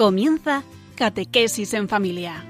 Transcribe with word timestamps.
Comienza 0.00 0.62
Catequesis 0.94 1.74
en 1.74 1.86
Familia. 1.86 2.42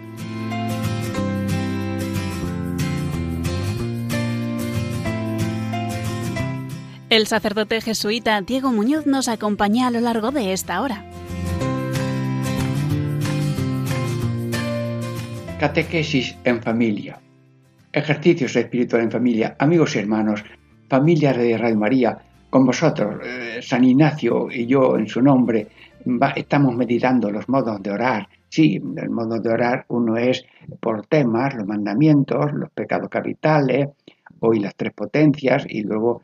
El 7.09 7.27
sacerdote 7.27 7.81
jesuita 7.81 8.41
Diego 8.43 8.71
Muñoz 8.71 9.05
nos 9.07 9.27
acompaña 9.27 9.89
a 9.89 9.91
lo 9.91 9.99
largo 9.99 10.31
de 10.31 10.53
esta 10.53 10.81
hora. 10.81 11.05
Catequesis 15.59 16.37
en 16.45 16.63
familia. 16.63 17.19
Ejercicios 17.93 18.55
espirituales 18.55 19.07
en 19.07 19.11
familia. 19.11 19.57
Amigos 19.59 19.97
y 19.97 19.99
hermanos, 19.99 20.45
familia 20.89 21.33
de 21.33 21.59
Radio 21.59 21.77
María, 21.77 22.17
con 22.49 22.65
vosotros, 22.65 23.17
eh, 23.25 23.59
San 23.61 23.83
Ignacio 23.83 24.47
y 24.53 24.67
yo 24.67 24.97
en 24.97 25.09
su 25.09 25.21
nombre, 25.21 25.67
estamos 26.37 26.75
meditando 26.75 27.31
los 27.31 27.49
modos 27.49 27.83
de 27.83 27.91
orar. 27.91 28.29
Sí, 28.49 28.83
el 28.97 29.11
modo 29.11 29.39
de 29.39 29.49
orar 29.49 29.85
uno 29.89 30.17
es 30.17 30.45
por 30.81 31.07
temas, 31.07 31.55
los 31.55 31.67
mandamientos, 31.67 32.53
los 32.53 32.71
pecados 32.71 33.09
capitales, 33.09 33.89
hoy 34.41 34.61
las 34.61 34.75
tres 34.75 34.93
potencias 34.93 35.65
y 35.69 35.83
luego 35.83 36.23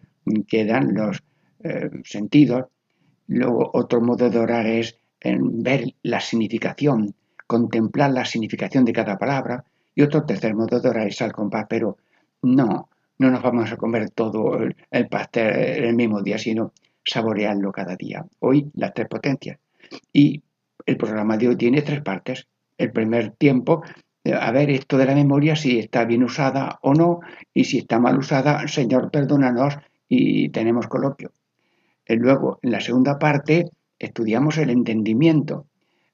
quedan 0.48 0.94
los 0.94 1.22
eh, 1.62 1.90
sentidos. 2.04 2.66
Luego 3.28 3.70
otro 3.74 4.00
modo 4.00 4.28
de 4.30 4.38
orar 4.38 4.66
es 4.66 4.98
ver 5.22 5.94
la 6.02 6.20
significación, 6.20 7.14
contemplar 7.46 8.10
la 8.10 8.24
significación 8.24 8.84
de 8.84 8.92
cada 8.92 9.18
palabra. 9.18 9.64
Y 9.94 10.02
otro 10.02 10.24
tercer 10.24 10.54
modo 10.54 10.80
de 10.80 10.88
orar 10.88 11.06
es 11.06 11.22
al 11.22 11.32
compás, 11.32 11.66
pero 11.68 11.96
no, 12.42 12.88
no 13.18 13.30
nos 13.30 13.42
vamos 13.42 13.72
a 13.72 13.76
comer 13.76 14.10
todo 14.10 14.58
el, 14.58 14.76
el 14.90 15.08
pastel 15.08 15.84
el 15.84 15.94
mismo 15.94 16.22
día, 16.22 16.38
sino 16.38 16.72
saborearlo 17.04 17.72
cada 17.72 17.96
día. 17.96 18.26
Hoy 18.40 18.70
las 18.74 18.92
tres 18.92 19.08
potencias. 19.08 19.58
Y 20.12 20.42
el 20.84 20.96
programa 20.96 21.36
de 21.36 21.48
hoy 21.48 21.56
tiene 21.56 21.82
tres 21.82 22.02
partes. 22.02 22.46
El 22.78 22.92
primer 22.92 23.30
tiempo, 23.32 23.82
eh, 24.24 24.32
a 24.34 24.50
ver 24.52 24.70
esto 24.70 24.98
de 24.98 25.06
la 25.06 25.14
memoria, 25.14 25.56
si 25.56 25.78
está 25.78 26.04
bien 26.04 26.22
usada 26.22 26.78
o 26.82 26.94
no, 26.94 27.20
y 27.52 27.64
si 27.64 27.78
está 27.78 27.98
mal 27.98 28.18
usada, 28.18 28.66
Señor, 28.68 29.10
perdónanos 29.10 29.78
y 30.08 30.48
tenemos 30.50 30.86
coloquio. 30.86 31.32
Eh, 32.04 32.16
luego, 32.16 32.58
en 32.62 32.70
la 32.70 32.80
segunda 32.80 33.18
parte, 33.18 33.70
estudiamos 33.98 34.58
el 34.58 34.70
entendimiento. 34.70 35.66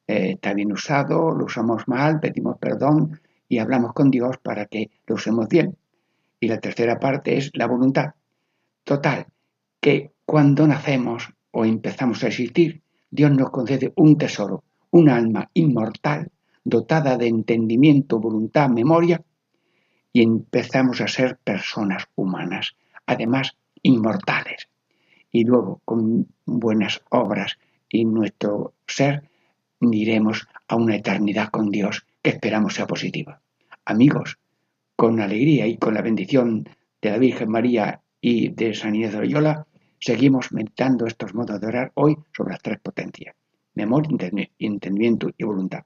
Eh, 0.06 0.32
está 0.32 0.54
bien 0.54 0.72
usado, 0.72 1.32
lo 1.32 1.44
usamos 1.44 1.86
mal, 1.88 2.20
pedimos 2.20 2.58
perdón 2.58 3.20
y 3.48 3.58
hablamos 3.58 3.92
con 3.92 4.10
Dios 4.10 4.38
para 4.38 4.66
que 4.66 4.90
lo 5.06 5.16
usemos 5.16 5.48
bien. 5.48 5.76
Y 6.40 6.48
la 6.48 6.60
tercera 6.60 6.98
parte 6.98 7.36
es 7.36 7.50
la 7.54 7.66
voluntad. 7.66 8.14
Total, 8.84 9.26
que 9.80 10.12
cuando 10.24 10.66
nacemos 10.66 11.32
o 11.50 11.64
empezamos 11.64 12.24
a 12.24 12.28
existir, 12.28 12.81
Dios 13.12 13.30
nos 13.30 13.50
concede 13.50 13.92
un 13.96 14.16
tesoro, 14.16 14.64
un 14.90 15.10
alma 15.10 15.50
inmortal, 15.52 16.30
dotada 16.64 17.18
de 17.18 17.26
entendimiento, 17.26 18.18
voluntad, 18.18 18.70
memoria, 18.70 19.22
y 20.14 20.22
empezamos 20.22 21.02
a 21.02 21.08
ser 21.08 21.36
personas 21.44 22.06
humanas, 22.16 22.74
además 23.04 23.54
inmortales. 23.82 24.68
Y 25.30 25.44
luego, 25.44 25.82
con 25.84 26.26
buenas 26.46 27.02
obras 27.10 27.58
y 27.90 28.06
nuestro 28.06 28.72
ser, 28.86 29.28
iremos 29.80 30.48
a 30.66 30.76
una 30.76 30.96
eternidad 30.96 31.50
con 31.50 31.70
Dios 31.70 32.06
que 32.22 32.30
esperamos 32.30 32.74
sea 32.74 32.86
positiva. 32.86 33.42
Amigos, 33.84 34.38
con 34.96 35.20
alegría 35.20 35.66
y 35.66 35.76
con 35.76 35.92
la 35.92 36.00
bendición 36.00 36.66
de 37.02 37.10
la 37.10 37.18
Virgen 37.18 37.50
María 37.50 38.00
y 38.22 38.48
de 38.48 38.72
San 38.72 38.94
Inés 38.94 39.12
de 39.12 39.18
Loyola, 39.18 39.66
seguimos 40.02 40.52
meditando 40.52 41.06
estos 41.06 41.32
modos 41.32 41.60
de 41.60 41.66
orar 41.68 41.92
hoy 41.94 42.16
sobre 42.36 42.52
las 42.52 42.62
tres 42.62 42.80
potencias, 42.80 43.36
memoria, 43.74 44.30
entendimiento 44.58 45.30
y 45.38 45.44
voluntad. 45.44 45.84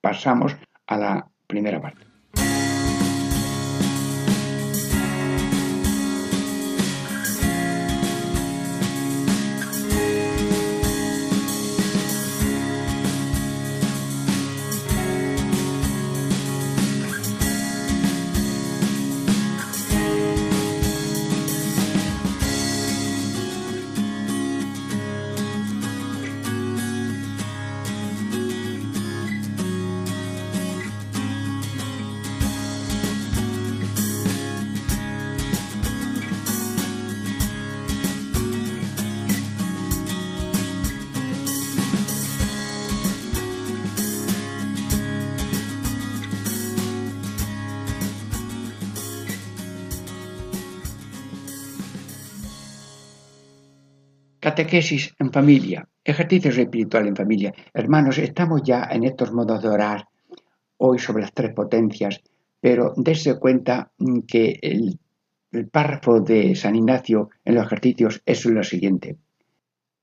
Pasamos 0.00 0.54
a 0.86 0.96
la 0.98 1.30
primera 1.46 1.80
parte. 1.80 2.09
En 54.60 55.32
familia, 55.32 55.88
ejercicios 56.04 56.58
espirituales 56.58 57.08
en 57.08 57.16
familia. 57.16 57.54
Hermanos, 57.72 58.18
estamos 58.18 58.62
ya 58.62 58.88
en 58.90 59.04
estos 59.04 59.32
modos 59.32 59.62
de 59.62 59.70
orar 59.70 60.06
hoy 60.76 60.98
sobre 60.98 61.22
las 61.22 61.32
tres 61.32 61.54
potencias, 61.54 62.20
pero 62.60 62.92
dése 62.94 63.38
cuenta 63.38 63.90
que 64.28 64.58
el, 64.60 64.98
párrafo 65.72 66.20
de 66.20 66.54
San 66.54 66.76
Ignacio 66.76 67.30
en 67.42 67.54
los 67.54 67.64
ejercicios 67.64 68.22
es 68.26 68.44
lo 68.44 68.62
siguiente. 68.62 69.16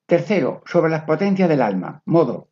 Tercero, 0.08 0.64
sobre 0.66 0.90
las 0.90 1.04
potencias 1.04 1.48
del 1.48 1.62
alma. 1.62 2.02
Modo, 2.06 2.48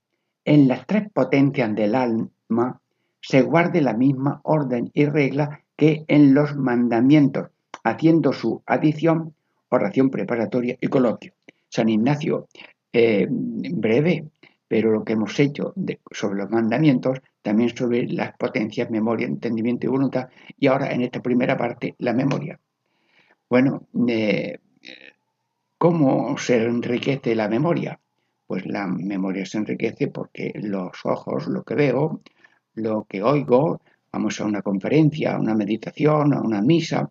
en 0.45 0.67
las 0.67 0.85
tres 0.85 1.09
potencias 1.11 1.73
del 1.73 1.95
alma 1.95 2.81
se 3.19 3.41
guarde 3.41 3.81
la 3.81 3.93
misma 3.93 4.41
orden 4.43 4.91
y 4.93 5.05
regla 5.05 5.61
que 5.75 6.05
en 6.07 6.35
los 6.35 6.55
mandamientos, 6.55 7.47
haciendo 7.83 8.31
su 8.31 8.61
adición, 8.67 9.33
oración 9.69 10.11
preparatoria 10.11 10.77
y 10.79 10.87
coloquio. 10.87 11.34
San 11.69 11.89
Ignacio, 11.89 12.47
eh, 12.91 13.27
breve, 13.29 14.25
pero 14.67 14.91
lo 14.91 15.03
que 15.03 15.13
hemos 15.13 15.39
hecho 15.39 15.73
sobre 16.11 16.39
los 16.39 16.49
mandamientos, 16.49 17.19
también 17.41 17.75
sobre 17.75 18.07
las 18.07 18.35
potencias, 18.37 18.89
memoria, 18.89 19.27
entendimiento 19.27 19.85
y 19.85 19.89
voluntad, 19.89 20.29
y 20.57 20.67
ahora 20.67 20.91
en 20.91 21.01
esta 21.01 21.21
primera 21.21 21.55
parte, 21.57 21.95
la 21.99 22.13
memoria. 22.13 22.59
Bueno, 23.49 23.87
eh, 24.07 24.57
¿cómo 25.77 26.37
se 26.37 26.63
enriquece 26.63 27.35
la 27.35 27.47
memoria? 27.47 27.99
Pues 28.47 28.65
la 28.65 28.87
memoria 28.87 29.45
se 29.45 29.59
enriquece 29.59 30.07
porque 30.07 30.51
los 30.55 31.05
ojos, 31.05 31.47
lo 31.47 31.63
que 31.63 31.75
veo, 31.75 32.21
lo 32.73 33.05
que 33.07 33.21
oigo, 33.21 33.81
vamos 34.11 34.39
a 34.39 34.45
una 34.45 34.61
conferencia, 34.61 35.35
a 35.35 35.39
una 35.39 35.53
meditación, 35.53 36.33
a 36.33 36.41
una 36.41 36.61
misa, 36.61 37.09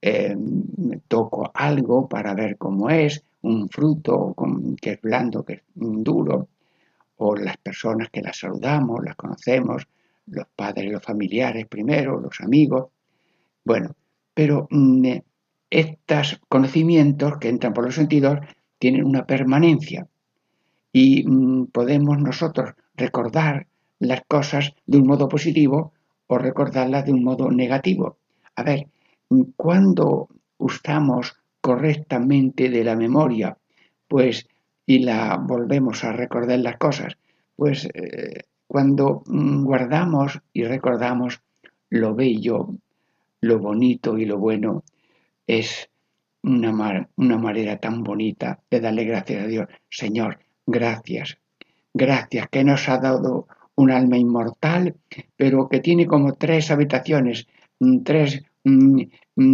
eh, 0.00 0.36
toco 1.08 1.50
algo 1.54 2.08
para 2.08 2.34
ver 2.34 2.56
cómo 2.58 2.90
es, 2.90 3.24
un 3.44 3.68
fruto 3.68 4.34
que 4.80 4.92
es 4.92 5.00
blando, 5.00 5.44
que 5.44 5.52
es 5.54 5.62
duro, 5.74 6.48
o 7.16 7.36
las 7.36 7.56
personas 7.58 8.08
que 8.10 8.22
las 8.22 8.38
saludamos, 8.38 9.04
las 9.04 9.16
conocemos, 9.16 9.86
los 10.26 10.46
padres, 10.56 10.90
los 10.90 11.02
familiares 11.02 11.66
primero, 11.66 12.18
los 12.18 12.40
amigos. 12.40 12.86
Bueno, 13.64 13.94
pero 14.32 14.66
mm, 14.70 15.08
estos 15.70 16.40
conocimientos 16.48 17.36
que 17.38 17.48
entran 17.48 17.74
por 17.74 17.84
los 17.84 17.94
sentidos 17.94 18.38
tienen 18.78 19.04
una 19.04 19.26
permanencia 19.26 20.08
y 20.92 21.28
mm, 21.28 21.66
podemos 21.66 22.18
nosotros 22.18 22.70
recordar 22.96 23.66
las 23.98 24.22
cosas 24.26 24.72
de 24.86 24.98
un 24.98 25.06
modo 25.06 25.28
positivo 25.28 25.92
o 26.26 26.38
recordarlas 26.38 27.04
de 27.04 27.12
un 27.12 27.22
modo 27.22 27.50
negativo. 27.50 28.16
A 28.56 28.62
ver, 28.62 28.86
cuando 29.56 30.28
usamos 30.58 31.36
correctamente 31.64 32.68
de 32.68 32.84
la 32.84 32.94
memoria, 32.94 33.56
pues, 34.06 34.46
y 34.84 34.98
la 34.98 35.38
volvemos 35.38 36.04
a 36.04 36.12
recordar 36.12 36.58
las 36.58 36.76
cosas, 36.76 37.16
pues 37.56 37.88
eh, 37.94 38.42
cuando 38.66 39.22
mm, 39.24 39.64
guardamos 39.64 40.42
y 40.52 40.64
recordamos 40.64 41.40
lo 41.88 42.14
bello, 42.14 42.68
lo 43.40 43.58
bonito 43.60 44.18
y 44.18 44.26
lo 44.26 44.36
bueno, 44.36 44.84
es 45.46 45.88
una, 46.42 47.08
una 47.16 47.38
manera 47.38 47.78
tan 47.78 48.04
bonita 48.04 48.60
de 48.70 48.80
darle 48.80 49.04
gracias 49.04 49.44
a 49.44 49.46
Dios. 49.46 49.68
Señor, 49.88 50.40
gracias, 50.66 51.38
gracias 51.94 52.46
que 52.50 52.62
nos 52.62 52.90
ha 52.90 52.98
dado 52.98 53.46
un 53.74 53.90
alma 53.90 54.18
inmortal, 54.18 54.96
pero 55.34 55.70
que 55.70 55.80
tiene 55.80 56.06
como 56.06 56.34
tres 56.34 56.70
habitaciones, 56.70 57.46
mm, 57.80 58.02
tres 58.02 58.42
mm, 58.64 59.00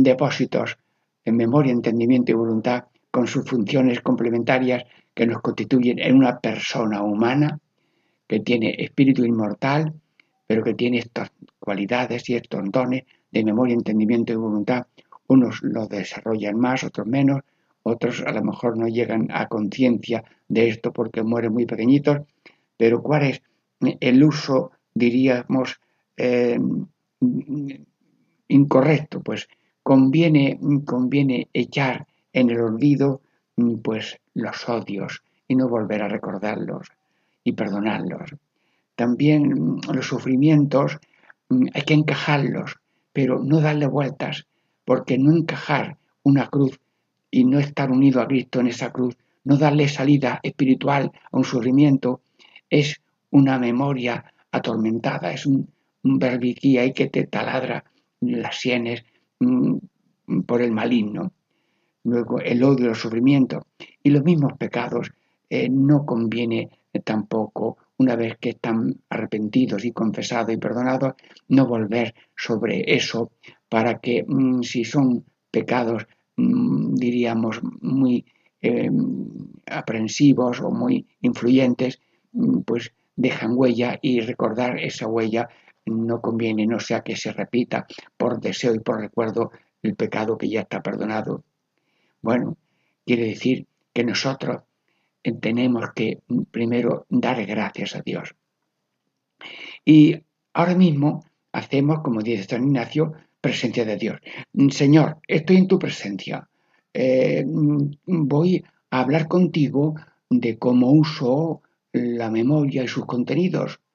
depósitos 0.03 0.80
en 1.25 1.37
memoria, 1.37 1.73
entendimiento 1.73 2.33
y 2.33 2.35
voluntad 2.35 2.85
con 3.11 3.27
sus 3.27 3.45
funciones 3.45 4.01
complementarias 4.01 4.85
que 5.15 5.27
nos 5.27 5.41
constituyen 5.41 5.99
en 5.99 6.17
una 6.17 6.39
persona 6.39 7.03
humana 7.03 7.59
que 8.27 8.41
tiene 8.41 8.77
espíritu 8.79 9.25
inmortal, 9.25 9.93
pero 10.47 10.63
que 10.63 10.75
tiene 10.75 10.99
estas 10.99 11.33
cualidades 11.59 12.29
y 12.31 12.37
estos 12.37 12.71
dones 12.71 13.05
de 13.31 13.45
memoria, 13.45 13.75
entendimiento 13.75 14.33
y 14.33 14.37
voluntad. 14.37 14.87
Unos 15.27 15.63
lo 15.63 15.87
desarrollan 15.87 16.59
más, 16.59 16.85
otros 16.85 17.07
menos, 17.07 17.43
otros 17.83 18.23
a 18.27 18.33
lo 18.33 18.43
mejor 18.43 18.77
no 18.77 18.89
llegan 18.89 19.29
a 19.31 19.49
conciencia 19.49 20.25
de 20.49 20.69
esto 20.69 20.93
porque 20.93 21.23
mueren 21.23 21.53
muy 21.53 21.67
pequeñitos, 21.67 22.21
pero 22.77 23.03
¿cuál 23.03 23.23
es 23.25 23.43
el 24.01 24.23
uso, 24.23 24.73
diríamos, 24.95 25.81
eh, 26.17 26.59
incorrecto? 28.49 29.21
Pues 29.21 29.49
conviene, 29.83 30.59
conviene 30.85 31.49
echar 31.53 32.07
en 32.33 32.51
el 32.51 32.61
olvido 32.61 33.21
pues 33.83 34.19
los 34.35 34.69
odios 34.69 35.23
y 35.49 35.57
no 35.57 35.69
volver 35.69 36.03
a 36.03 36.09
recordarlos 36.09 36.89
y 37.45 37.53
perdonarlos. 37.53 38.35
También 38.95 39.81
los 39.93 40.07
sufrimientos 40.07 40.99
hay 41.75 41.83
que 41.83 41.95
encajarlos, 41.95 42.77
pero 43.13 43.43
no 43.43 43.61
darle 43.61 43.87
vueltas, 43.87 44.47
porque 44.85 45.19
no 45.19 45.33
encajar 45.33 45.97
una 46.23 46.49
cruz 46.49 46.79
y 47.31 47.45
no 47.45 47.59
estar 47.59 47.91
unido 47.91 48.21
a 48.21 48.29
Cristo 48.29 48.61
en 48.61 48.69
esa 48.69 48.93
cruz, 48.93 49.17
no 49.45 49.57
darle 49.57 49.89
salida 49.89 50.41
espiritual 50.43 51.11
a 51.33 51.37
un 51.37 51.45
sufrimiento, 51.45 52.21
es 52.69 53.01
una 53.31 53.59
memoria 53.59 54.33
atormentada, 54.53 55.33
es 55.33 55.47
un, 55.47 55.69
un 56.03 56.21
y 56.43 56.93
que 56.93 57.09
te 57.09 57.27
taladra 57.27 57.85
las 58.21 58.61
sienes 58.61 59.03
mm, 59.03 59.10
por 60.47 60.63
el 60.63 60.73
maligno. 60.73 61.33
Luego 62.05 62.41
el 62.41 62.63
odio, 62.63 62.89
el 62.89 62.95
sufrimiento 62.95 63.67
y 64.03 64.11
los 64.11 64.25
mismos 64.25 64.55
pecados 64.59 65.11
eh, 65.49 65.69
no 65.69 66.07
conviene 66.07 66.71
tampoco, 67.05 67.77
una 67.99 68.17
vez 68.17 68.39
que 68.39 68.51
están 68.51 69.01
arrepentidos 69.11 69.85
y 69.85 69.93
confesados 69.93 70.53
y 70.53 70.57
perdonados, 70.57 71.15
no 71.49 71.67
volver 71.67 72.15
sobre 72.37 72.95
eso 72.95 73.31
para 73.69 73.99
que 73.99 74.25
mm, 74.27 74.63
si 74.63 74.85
son 74.85 75.25
pecados 75.51 76.07
Mm, 76.41 76.95
diríamos, 76.95 77.61
muy 77.81 78.25
em, 78.63 79.29
aprensivos 79.67 80.61
o 80.61 80.71
muy 80.71 81.07
influyentes, 81.23 82.01
mm, 82.33 82.61
pues 82.61 82.93
dejan 83.17 83.53
huella 83.57 83.99
y 84.03 84.21
recordar 84.21 84.79
esa 84.79 85.07
huella 85.09 85.49
no 85.87 86.21
conviene, 86.21 86.67
no 86.67 86.81
sea 86.81 87.01
que 87.01 87.17
se 87.17 87.33
repita 87.33 87.87
por 88.17 88.41
deseo 88.41 88.75
y 88.75 88.81
por 88.81 89.01
recuerdo 89.01 89.51
el 89.83 89.97
pecado 89.97 90.37
que 90.37 90.49
ya 90.49 90.61
está 90.61 90.83
perdonado. 90.83 91.45
Bueno, 92.23 92.57
quiere 93.05 93.27
decir 93.27 93.67
que 93.93 94.05
nosotros 94.05 94.63
tenemos 95.41 95.93
que 95.95 96.21
mm, 96.29 96.43
primero 96.51 97.07
dar 97.09 97.45
gracias 97.47 97.97
a 97.97 98.03
Dios. 98.03 98.35
Y 99.85 100.23
ahora 100.53 100.75
mismo 100.75 101.25
hacemos, 101.53 102.01
como 102.01 102.23
dice 102.23 102.45
San 102.45 102.65
Ignacio, 102.65 103.13
presencia 103.41 103.85
de 103.85 103.97
Dios. 103.97 104.21
Señor, 104.71 105.19
estoy 105.27 105.57
en 105.57 105.69
tu 105.69 105.79
presencia. 105.79 106.49
Eh, 106.93 107.45
voy 107.47 108.65
a 108.91 109.01
hablar 109.01 109.29
contigo 109.29 109.95
de 110.29 110.59
cómo 110.59 110.91
uso 110.91 111.63
la 111.93 112.31
memoria 112.31 112.85
y 112.85 112.89
sus 112.89 113.07
contenidos 113.07 113.81
mm, 113.81 113.90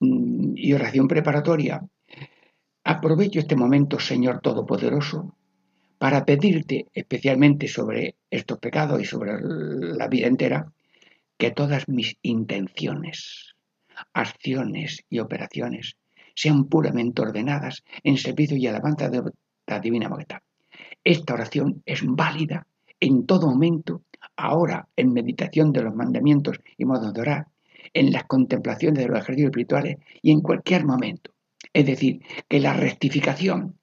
y 0.00 0.72
oración 0.72 1.06
preparatoria. 1.08 1.86
Aprovecho 2.84 3.38
este 3.38 3.56
momento, 3.56 4.00
Señor 4.00 4.40
Todopoderoso, 4.40 5.36
para 5.98 6.24
pedirte 6.24 6.86
especialmente 6.94 7.68
sobre 7.68 8.16
estos 8.30 8.58
pecados 8.58 9.00
y 9.00 9.04
sobre 9.04 9.32
la 9.40 10.08
vida 10.08 10.26
entera, 10.26 10.72
que 11.36 11.50
todas 11.50 11.88
mis 11.88 12.16
intenciones, 12.22 13.54
acciones 14.14 15.04
y 15.08 15.18
operaciones 15.18 15.96
sean 16.34 16.64
puramente 16.64 17.22
ordenadas 17.22 17.84
en 18.02 18.16
servicio 18.16 18.56
y 18.56 18.66
alabanza 18.66 19.10
de 19.10 19.22
la 19.66 19.80
divina 19.80 20.08
voluntad. 20.08 20.40
Esta 21.04 21.34
oración 21.34 21.82
es 21.84 22.00
válida 22.04 22.66
en 22.98 23.26
todo 23.26 23.48
momento, 23.48 24.02
ahora 24.36 24.88
en 24.96 25.12
meditación 25.12 25.72
de 25.72 25.82
los 25.82 25.94
mandamientos 25.94 26.60
y 26.76 26.84
modos 26.84 27.12
de 27.12 27.20
orar, 27.20 27.46
en 27.92 28.12
las 28.12 28.24
contemplaciones 28.24 29.02
de 29.02 29.08
los 29.08 29.18
ejercicios 29.18 29.50
espirituales 29.50 29.98
y 30.22 30.30
en 30.30 30.40
cualquier 30.40 30.84
momento. 30.84 31.32
Es 31.72 31.86
decir, 31.86 32.20
que 32.48 32.60
la 32.60 32.72
rectificación 32.72 33.76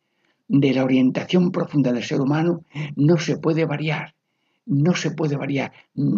de 0.47 0.73
la 0.73 0.83
orientación 0.83 1.51
profunda 1.51 1.91
del 1.91 2.03
ser 2.03 2.21
humano 2.21 2.63
no 2.95 3.17
se 3.17 3.37
puede 3.37 3.65
variar, 3.65 4.15
no 4.65 4.95
se 4.95 5.11
puede 5.11 5.35
variar. 5.35 5.73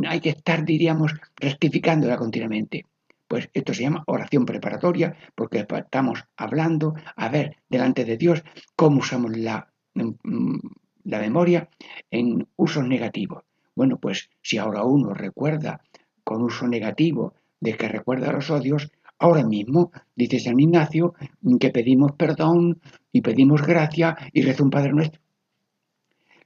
Hay 0.07 0.19
que 0.19 0.29
estar, 0.29 0.65
diríamos, 0.65 1.13
rectificándola 1.35 2.17
continuamente. 2.17 2.85
Pues 3.27 3.49
esto 3.53 3.73
se 3.73 3.83
llama 3.83 4.03
oración 4.07 4.45
preparatoria 4.45 5.15
porque 5.35 5.65
estamos 5.69 6.23
hablando, 6.35 6.95
a 7.15 7.29
ver, 7.29 7.57
delante 7.69 8.03
de 8.03 8.17
Dios, 8.17 8.43
cómo 8.75 8.99
usamos 8.99 9.37
la, 9.37 9.71
mm, 9.93 10.57
la 11.03 11.19
memoria 11.19 11.69
en 12.09 12.47
usos 12.55 12.87
negativos. 12.87 13.43
Bueno, 13.75 13.97
pues 13.97 14.29
si 14.41 14.57
ahora 14.57 14.83
uno 14.83 15.13
recuerda 15.13 15.81
con 16.23 16.41
uso 16.41 16.67
negativo 16.67 17.35
de 17.59 17.73
que 17.75 17.87
recuerda 17.87 18.31
los 18.31 18.49
odios, 18.49 18.91
ahora 19.17 19.43
mismo, 19.43 19.91
dice 20.15 20.39
San 20.39 20.59
Ignacio, 20.59 21.13
que 21.59 21.69
pedimos 21.69 22.13
perdón 22.13 22.79
y 23.11 23.21
pedimos 23.21 23.61
gracia 23.61 24.17
y 24.33 24.41
reza 24.41 24.63
un 24.63 24.69
Padre 24.69 24.93
Nuestro. 24.93 25.21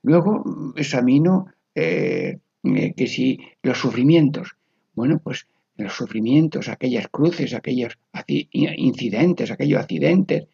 Luego 0.02 0.74
examino 0.76 1.48
eh, 1.76 2.40
eh, 2.64 2.94
que 2.96 3.08
si 3.08 3.40
los 3.62 3.78
sufrimientos, 3.78 4.56
bueno, 4.96 5.20
pues 5.24 5.48
los 5.78 5.94
sufrimientos, 5.94 6.68
aquellas 6.68 7.08
cruces, 7.08 7.54
aquellos 7.54 7.98
incidentes, 8.52 9.50
aquellos 9.50 9.80
accidentes, 9.80 10.46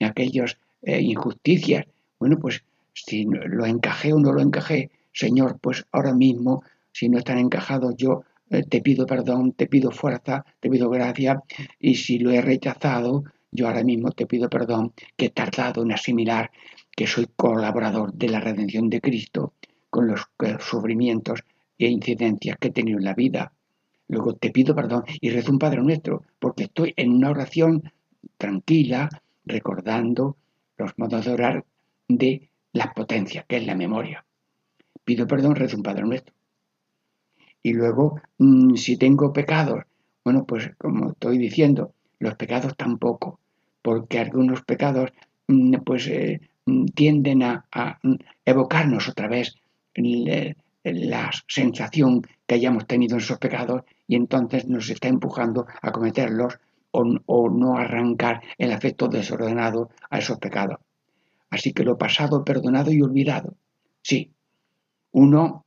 aquellas 0.00 0.58
eh, 0.82 1.00
injusticias. 1.00 1.86
Bueno, 2.18 2.38
pues 2.38 2.62
si 2.92 3.24
lo 3.24 3.64
encajé 3.64 4.12
o 4.12 4.18
no 4.18 4.32
lo 4.32 4.40
encajé, 4.40 4.90
Señor, 5.12 5.58
pues 5.60 5.86
ahora 5.92 6.12
mismo, 6.12 6.62
si 6.92 7.08
no 7.08 7.18
están 7.18 7.38
encajados, 7.38 7.94
yo 7.96 8.24
te 8.48 8.80
pido 8.80 9.06
perdón, 9.06 9.52
te 9.52 9.66
pido 9.66 9.90
fuerza, 9.90 10.44
te 10.60 10.70
pido 10.70 10.88
gracia, 10.90 11.42
y 11.78 11.96
si 11.96 12.18
lo 12.18 12.30
he 12.30 12.40
rechazado, 12.40 13.24
yo 13.50 13.66
ahora 13.66 13.84
mismo 13.84 14.12
te 14.12 14.26
pido 14.26 14.48
perdón, 14.48 14.92
que 15.16 15.26
he 15.26 15.30
tardado 15.30 15.82
en 15.82 15.92
asimilar 15.92 16.50
que 16.94 17.06
soy 17.06 17.26
colaborador 17.36 18.12
de 18.12 18.28
la 18.28 18.40
redención 18.40 18.88
de 18.88 19.00
Cristo 19.00 19.54
con 19.90 20.06
los 20.08 20.20
eh, 20.44 20.56
sufrimientos 20.60 21.40
e 21.78 21.88
incidencias 21.88 22.56
que 22.58 22.68
he 22.68 22.72
tenido 22.72 22.98
en 22.98 23.04
la 23.04 23.14
vida 23.14 23.52
Luego 24.08 24.34
te 24.34 24.50
pido 24.50 24.74
perdón 24.74 25.04
y 25.20 25.30
rezo 25.30 25.50
un 25.50 25.58
Padre 25.58 25.82
Nuestro, 25.82 26.22
porque 26.38 26.64
estoy 26.64 26.94
en 26.96 27.12
una 27.12 27.30
oración 27.30 27.92
tranquila, 28.38 29.08
recordando 29.44 30.36
los 30.76 30.96
modos 30.98 31.24
de 31.24 31.32
orar 31.32 31.64
de 32.08 32.50
las 32.72 32.92
potencias, 32.94 33.44
que 33.48 33.56
es 33.56 33.66
la 33.66 33.74
memoria. 33.74 34.24
Pido 35.04 35.26
perdón, 35.26 35.56
rezo 35.56 35.76
un 35.76 35.82
Padre 35.82 36.04
Nuestro. 36.04 36.35
Y 37.66 37.72
luego, 37.72 38.20
mm, 38.38 38.76
si 38.76 38.96
tengo 38.96 39.32
pecados, 39.32 39.82
bueno, 40.24 40.44
pues 40.46 40.70
como 40.78 41.10
estoy 41.10 41.36
diciendo, 41.36 41.94
los 42.20 42.36
pecados 42.36 42.76
tampoco, 42.76 43.40
porque 43.82 44.20
algunos 44.20 44.62
pecados 44.62 45.10
mm, 45.48 45.78
pues 45.84 46.06
eh, 46.06 46.40
mm, 46.64 46.84
tienden 46.94 47.42
a, 47.42 47.64
evocarnos 48.44 49.08
otra 49.08 49.26
vez 49.26 49.56
la 50.84 51.32
sensación 51.48 52.22
que 52.46 52.54
hayamos 52.54 52.86
tenido 52.86 53.16
en 53.16 53.22
esos 53.22 53.38
pecados 53.38 53.82
y 54.06 54.14
entonces 54.14 54.68
nos 54.68 54.88
está 54.88 55.08
empujando 55.08 55.66
a 55.82 55.90
cometerlos 55.90 56.60
o, 56.92 57.50
no 57.50 57.76
arrancar 57.76 58.42
el 58.58 58.70
afecto 58.70 59.08
desordenado 59.08 59.90
a 60.08 60.18
esos 60.18 60.38
pecados. 60.38 60.78
Así 61.50 61.72
que 61.72 61.82
lo 61.82 61.98
pasado, 61.98 62.44
perdonado 62.44 62.92
y 62.92 63.02
olvidado. 63.02 63.56
Sí, 64.02 64.30
uno 65.10 65.66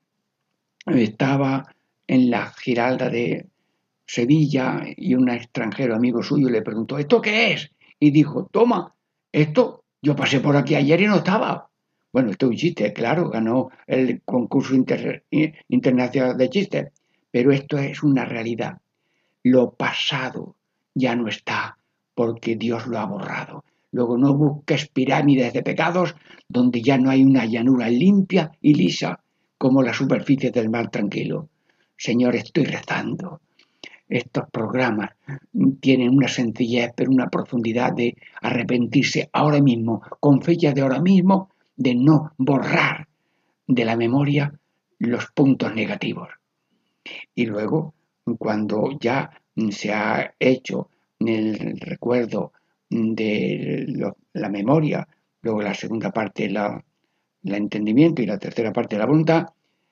estaba 0.85 1.65
en 2.09 2.31
la 2.31 2.51
Giralda 2.51 3.07
de 3.07 3.45
Sevilla 4.07 4.81
y 4.97 5.13
un 5.13 5.29
extranjero 5.29 5.95
amigo 5.95 6.23
suyo 6.23 6.49
le 6.49 6.63
preguntó, 6.63 6.97
¿esto 6.97 7.21
qué 7.21 7.53
es? 7.53 7.71
Y 7.99 8.09
dijo, 8.09 8.49
toma, 8.51 8.95
esto 9.31 9.83
yo 10.01 10.15
pasé 10.15 10.39
por 10.39 10.57
aquí 10.57 10.73
ayer 10.73 11.01
y 11.01 11.05
no 11.05 11.17
estaba. 11.17 11.69
Bueno, 12.11 12.31
esto 12.31 12.47
es 12.47 12.49
un 12.49 12.57
chiste, 12.57 12.93
claro, 12.93 13.29
ganó 13.29 13.69
el 13.85 14.23
concurso 14.25 14.73
internacional 14.73 16.35
de 16.35 16.49
chistes, 16.49 16.87
pero 17.29 17.51
esto 17.51 17.77
es 17.77 18.01
una 18.01 18.25
realidad. 18.25 18.79
Lo 19.43 19.73
pasado 19.73 20.55
ya 20.95 21.15
no 21.15 21.27
está 21.27 21.77
porque 22.15 22.55
Dios 22.55 22.87
lo 22.87 22.97
ha 22.97 23.05
borrado. 23.05 23.63
Luego 23.91 24.17
no 24.17 24.33
busques 24.33 24.87
pirámides 24.87 25.53
de 25.53 25.61
pecados 25.61 26.15
donde 26.47 26.81
ya 26.81 26.97
no 26.97 27.11
hay 27.11 27.23
una 27.23 27.45
llanura 27.45 27.87
limpia 27.87 28.51
y 28.61 28.73
lisa 28.73 29.19
como 29.59 29.83
la 29.83 29.93
superficie 29.93 30.49
del 30.49 30.71
mar 30.71 30.89
tranquilo. 30.89 31.49
Señor, 31.99 32.37
estoy 32.37 32.63
rezando. 32.63 33.41
Estos 34.07 34.45
programas 34.49 35.11
tienen 35.81 36.15
una 36.15 36.29
sencillez, 36.29 36.93
pero 36.95 37.11
una 37.11 37.29
profundidad 37.29 37.91
de 37.91 38.15
arrepentirse 38.41 39.29
ahora 39.33 39.61
mismo, 39.61 40.01
con 40.21 40.41
fecha 40.41 40.71
de 40.71 40.79
ahora 40.79 41.01
mismo, 41.01 41.49
de 41.75 41.95
no 41.95 42.31
borrar 42.37 43.05
de 43.67 43.83
la 43.83 43.97
memoria 43.97 44.57
los 44.99 45.25
puntos 45.31 45.75
negativos. 45.75 46.29
Y 47.35 47.45
luego, 47.47 47.93
cuando 48.37 48.97
ya 48.97 49.29
se 49.69 49.91
ha 49.91 50.33
hecho 50.39 50.89
el 51.19 51.81
recuerdo 51.81 52.53
de 52.89 54.13
la 54.31 54.49
memoria, 54.49 55.05
luego 55.41 55.61
la 55.61 55.73
segunda 55.73 56.11
parte 56.11 56.49
la, 56.49 56.81
entendimiento 57.43 58.21
y 58.21 58.25
la 58.25 58.39
tercera 58.39 58.71
parte 58.71 58.97
la 58.97 59.05
voluntad, 59.05 59.47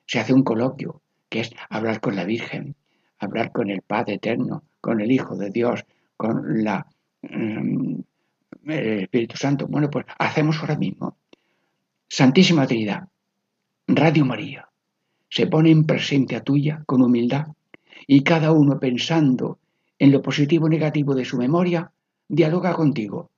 se 0.06 0.20
hace 0.20 0.34
un 0.34 0.44
coloquio, 0.44 1.02
que 1.30 1.42
es 1.42 1.52
hablar 1.70 2.00
con 2.00 2.16
la 2.16 2.26
Virgen, 2.26 2.76
hablar 3.20 3.52
con 3.52 3.70
el 3.70 3.82
Padre 3.82 4.16
Eterno, 4.16 4.64
con 4.82 5.02
el 5.02 5.12
Hijo 5.12 5.36
de 5.36 5.50
Dios, 5.50 5.86
con 6.16 6.64
la, 6.64 6.88
mm, 7.22 8.00
el 8.66 9.00
Espíritu 9.04 9.38
Santo. 9.38 9.68
Bueno, 9.68 9.90
pues 9.90 10.06
hacemos 10.18 10.60
ahora 10.60 10.78
mismo. 10.78 11.18
Santísima 12.08 12.66
Trinidad, 12.66 13.08
Radio 13.88 14.26
María, 14.26 14.70
se 15.30 15.48
pone 15.48 15.72
en 15.72 15.86
presencia 15.86 16.42
tuya 16.42 16.84
con 16.86 17.02
humildad 17.02 17.48
y 18.06 18.24
cada 18.24 18.52
uno 18.52 18.80
pensando 18.80 19.60
en 20.00 20.12
lo 20.12 20.22
positivo 20.22 20.68
y 20.68 20.72
negativo 20.72 21.16
de 21.16 21.26
su 21.26 21.38
memoria, 21.38 21.92
dialoga 22.28 22.74
contigo. 22.74 23.32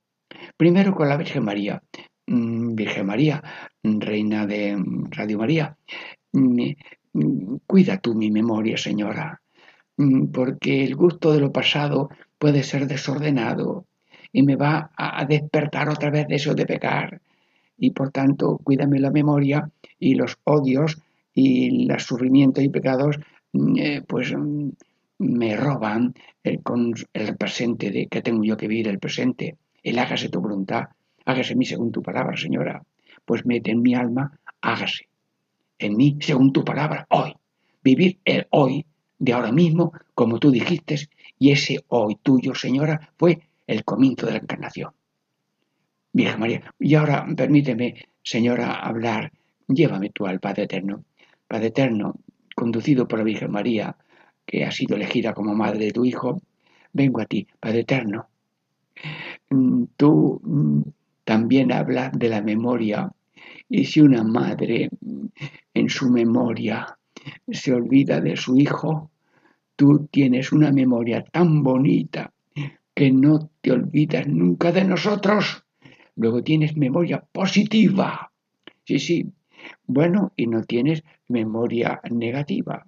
Primero 0.56 0.94
con 0.94 1.08
la 1.08 1.16
Virgen 1.16 1.44
María. 1.44 1.82
Mm, 2.26 2.74
Virgen 2.74 3.06
María, 3.06 3.42
Reina 3.82 4.46
de 4.46 4.80
Radio 5.10 5.38
María, 5.38 5.76
cuida 7.66 7.98
tú 7.98 8.14
mi 8.14 8.30
memoria, 8.30 8.76
Señora, 8.76 9.40
mm, 9.96 10.26
porque 10.26 10.84
el 10.84 10.94
gusto 10.94 11.32
de 11.32 11.40
lo 11.40 11.52
pasado 11.52 12.10
puede 12.38 12.62
ser 12.62 12.86
desordenado 12.86 13.86
y 14.32 14.42
me 14.42 14.56
va 14.56 14.90
a 14.96 15.24
despertar 15.24 15.88
otra 15.88 16.10
vez 16.10 16.28
de 16.28 16.36
eso 16.36 16.54
de 16.54 16.66
pecar. 16.66 17.20
Y 17.76 17.90
por 17.90 18.10
tanto, 18.10 18.58
cuídame 18.62 19.00
la 19.00 19.10
memoria 19.10 19.70
y 19.98 20.14
los 20.14 20.38
odios 20.44 20.98
y 21.34 21.86
los 21.86 22.04
sufrimientos 22.04 22.62
y 22.62 22.68
pecados, 22.68 23.18
eh, 23.76 24.02
pues 24.06 24.34
me 25.18 25.56
roban 25.56 26.14
el, 26.44 26.60
el 27.12 27.36
presente 27.36 27.90
de 27.90 28.06
que 28.06 28.22
tengo 28.22 28.44
yo 28.44 28.56
que 28.56 28.68
vivir 28.68 28.88
el 28.88 28.98
presente. 28.98 29.56
El 29.82 29.98
hágase 29.98 30.28
tu 30.28 30.40
voluntad, 30.40 30.84
hágase 31.24 31.56
mí 31.56 31.64
según 31.64 31.90
tu 31.90 32.02
palabra, 32.02 32.36
Señora. 32.36 32.82
Pues 33.24 33.44
mete 33.44 33.70
en 33.70 33.82
mi 33.82 33.94
alma, 33.94 34.38
hágase 34.60 35.09
en 35.80 35.96
mí 35.96 36.18
según 36.20 36.52
tu 36.52 36.64
palabra 36.64 37.06
hoy. 37.10 37.34
Vivir 37.82 38.18
el 38.24 38.46
hoy 38.50 38.86
de 39.18 39.32
ahora 39.32 39.52
mismo, 39.52 39.92
como 40.14 40.38
tú 40.38 40.50
dijiste, 40.50 40.96
y 41.38 41.50
ese 41.50 41.84
hoy 41.88 42.16
tuyo, 42.22 42.54
Señora, 42.54 43.12
fue 43.18 43.40
el 43.66 43.84
comienzo 43.84 44.26
de 44.26 44.32
la 44.32 44.38
encarnación. 44.38 44.92
Virgen 46.12 46.40
María, 46.40 46.74
y 46.78 46.94
ahora 46.94 47.26
permíteme, 47.36 47.94
Señora, 48.22 48.74
hablar. 48.74 49.32
Llévame 49.68 50.10
tú 50.10 50.26
al 50.26 50.40
Padre 50.40 50.64
Eterno. 50.64 51.04
Padre 51.46 51.68
Eterno, 51.68 52.14
conducido 52.54 53.06
por 53.08 53.18
la 53.18 53.24
Virgen 53.24 53.50
María, 53.50 53.96
que 54.44 54.64
ha 54.64 54.72
sido 54.72 54.96
elegida 54.96 55.32
como 55.32 55.54
madre 55.54 55.86
de 55.86 55.92
tu 55.92 56.04
Hijo, 56.04 56.42
vengo 56.92 57.20
a 57.20 57.26
ti, 57.26 57.46
Padre 57.58 57.80
Eterno. 57.80 58.28
Mm, 59.50 59.84
tú 59.96 60.40
mm, 60.42 60.82
también 61.24 61.72
hablas 61.72 62.12
de 62.12 62.28
la 62.28 62.42
memoria 62.42 63.12
y 63.68 63.84
si 63.84 64.00
una 64.00 64.24
madre 64.24 64.90
en 65.74 65.88
su 65.88 66.10
memoria 66.10 66.98
se 67.50 67.72
olvida 67.72 68.20
de 68.20 68.36
su 68.36 68.58
hijo, 68.58 69.10
tú 69.76 70.08
tienes 70.10 70.52
una 70.52 70.72
memoria 70.72 71.22
tan 71.22 71.62
bonita 71.62 72.32
que 72.94 73.10
no 73.10 73.50
te 73.60 73.72
olvidas 73.72 74.26
nunca 74.26 74.72
de 74.72 74.84
nosotros. 74.84 75.64
Luego 76.16 76.42
tienes 76.42 76.76
memoria 76.76 77.24
positiva. 77.32 78.30
Sí, 78.84 78.98
sí. 78.98 79.26
Bueno, 79.86 80.32
y 80.36 80.46
no 80.46 80.64
tienes 80.64 81.04
memoria 81.28 82.00
negativa. 82.10 82.86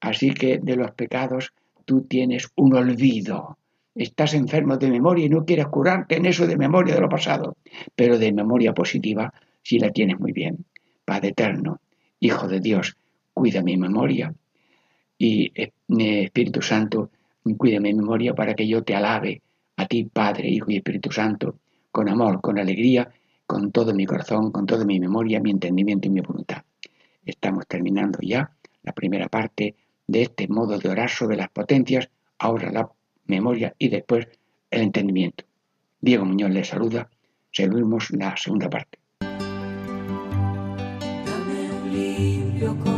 Así 0.00 0.34
que 0.34 0.58
de 0.58 0.76
los 0.76 0.90
pecados 0.92 1.52
tú 1.84 2.02
tienes 2.02 2.50
un 2.56 2.76
olvido. 2.76 3.58
Estás 3.94 4.34
enfermo 4.34 4.76
de 4.76 4.90
memoria 4.90 5.26
y 5.26 5.28
no 5.28 5.44
quieres 5.44 5.66
curarte 5.68 6.16
en 6.16 6.26
eso 6.26 6.46
de 6.46 6.56
memoria 6.56 6.94
de 6.94 7.00
lo 7.00 7.08
pasado, 7.08 7.56
pero 7.94 8.18
de 8.18 8.32
memoria 8.32 8.74
positiva 8.74 9.32
sí 9.64 9.78
la 9.80 9.90
tienes 9.90 10.20
muy 10.20 10.30
bien. 10.30 10.64
Padre 11.04 11.30
eterno, 11.30 11.80
Hijo 12.20 12.46
de 12.46 12.60
Dios, 12.60 12.96
cuida 13.32 13.62
mi 13.62 13.76
memoria. 13.76 14.32
Y 15.18 15.52
eh, 15.54 15.72
Espíritu 15.88 16.62
Santo, 16.62 17.10
cuida 17.58 17.80
mi 17.80 17.92
memoria 17.92 18.34
para 18.34 18.54
que 18.54 18.68
yo 18.68 18.82
te 18.84 18.94
alabe 18.94 19.42
a 19.76 19.86
ti, 19.86 20.04
Padre, 20.04 20.48
Hijo 20.48 20.70
y 20.70 20.76
Espíritu 20.76 21.10
Santo, 21.10 21.58
con 21.90 22.08
amor, 22.08 22.40
con 22.40 22.58
alegría, 22.58 23.10
con 23.46 23.72
todo 23.72 23.92
mi 23.92 24.06
corazón, 24.06 24.52
con 24.52 24.66
toda 24.66 24.84
mi 24.84 25.00
memoria, 25.00 25.40
mi 25.40 25.50
entendimiento 25.50 26.08
y 26.08 26.10
mi 26.12 26.20
voluntad. 26.20 26.62
Estamos 27.24 27.66
terminando 27.66 28.18
ya 28.22 28.50
la 28.82 28.92
primera 28.92 29.28
parte 29.28 29.74
de 30.06 30.22
este 30.22 30.48
modo 30.48 30.78
de 30.78 30.88
orar 30.88 31.10
sobre 31.10 31.36
las 31.36 31.48
potencias, 31.50 32.08
ahora 32.38 32.70
la 32.70 32.88
memoria 33.26 33.74
y 33.78 33.88
después 33.88 34.28
el 34.70 34.82
entendimiento. 34.82 35.44
Diego 36.00 36.24
Muñoz 36.24 36.50
le 36.50 36.64
saluda. 36.64 37.08
Seguimos 37.50 38.10
la 38.10 38.36
segunda 38.36 38.68
parte. 38.68 39.03
propio 42.64 42.76
corazón. 42.76 42.93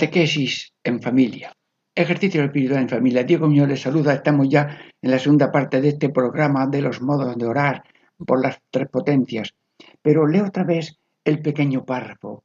Catequesis 0.00 0.72
en 0.82 1.02
familia. 1.02 1.52
Ejercicio 1.94 2.42
espiritual 2.42 2.80
en 2.80 2.88
familia. 2.88 3.22
Diego 3.22 3.46
Muñoz 3.46 3.68
les 3.68 3.82
saluda. 3.82 4.14
Estamos 4.14 4.48
ya 4.48 4.78
en 5.02 5.10
la 5.10 5.18
segunda 5.18 5.52
parte 5.52 5.82
de 5.82 5.90
este 5.90 6.08
programa 6.08 6.66
de 6.66 6.80
los 6.80 7.02
modos 7.02 7.36
de 7.36 7.44
orar 7.44 7.84
por 8.16 8.40
las 8.40 8.62
tres 8.70 8.88
potencias. 8.88 9.52
Pero 10.00 10.26
leo 10.26 10.46
otra 10.46 10.64
vez 10.64 10.96
el 11.22 11.42
pequeño 11.42 11.84
párrafo. 11.84 12.44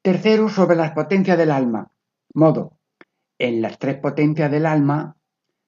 Tercero, 0.00 0.48
sobre 0.48 0.76
las 0.76 0.92
potencias 0.92 1.36
del 1.36 1.50
alma. 1.50 1.90
Modo. 2.32 2.78
En 3.38 3.60
las 3.60 3.78
tres 3.78 3.96
potencias 3.96 4.50
del 4.50 4.64
alma 4.64 5.14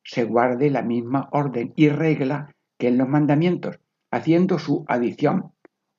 se 0.03 0.25
guarde 0.25 0.71
la 0.71 0.81
misma 0.81 1.29
orden 1.33 1.75
y 1.77 1.91
regla 1.91 2.57
que 2.79 2.89
en 2.89 2.97
los 2.97 3.11
mandamientos, 3.11 3.79
haciendo 4.11 4.59
su 4.59 4.87
adición 4.89 5.53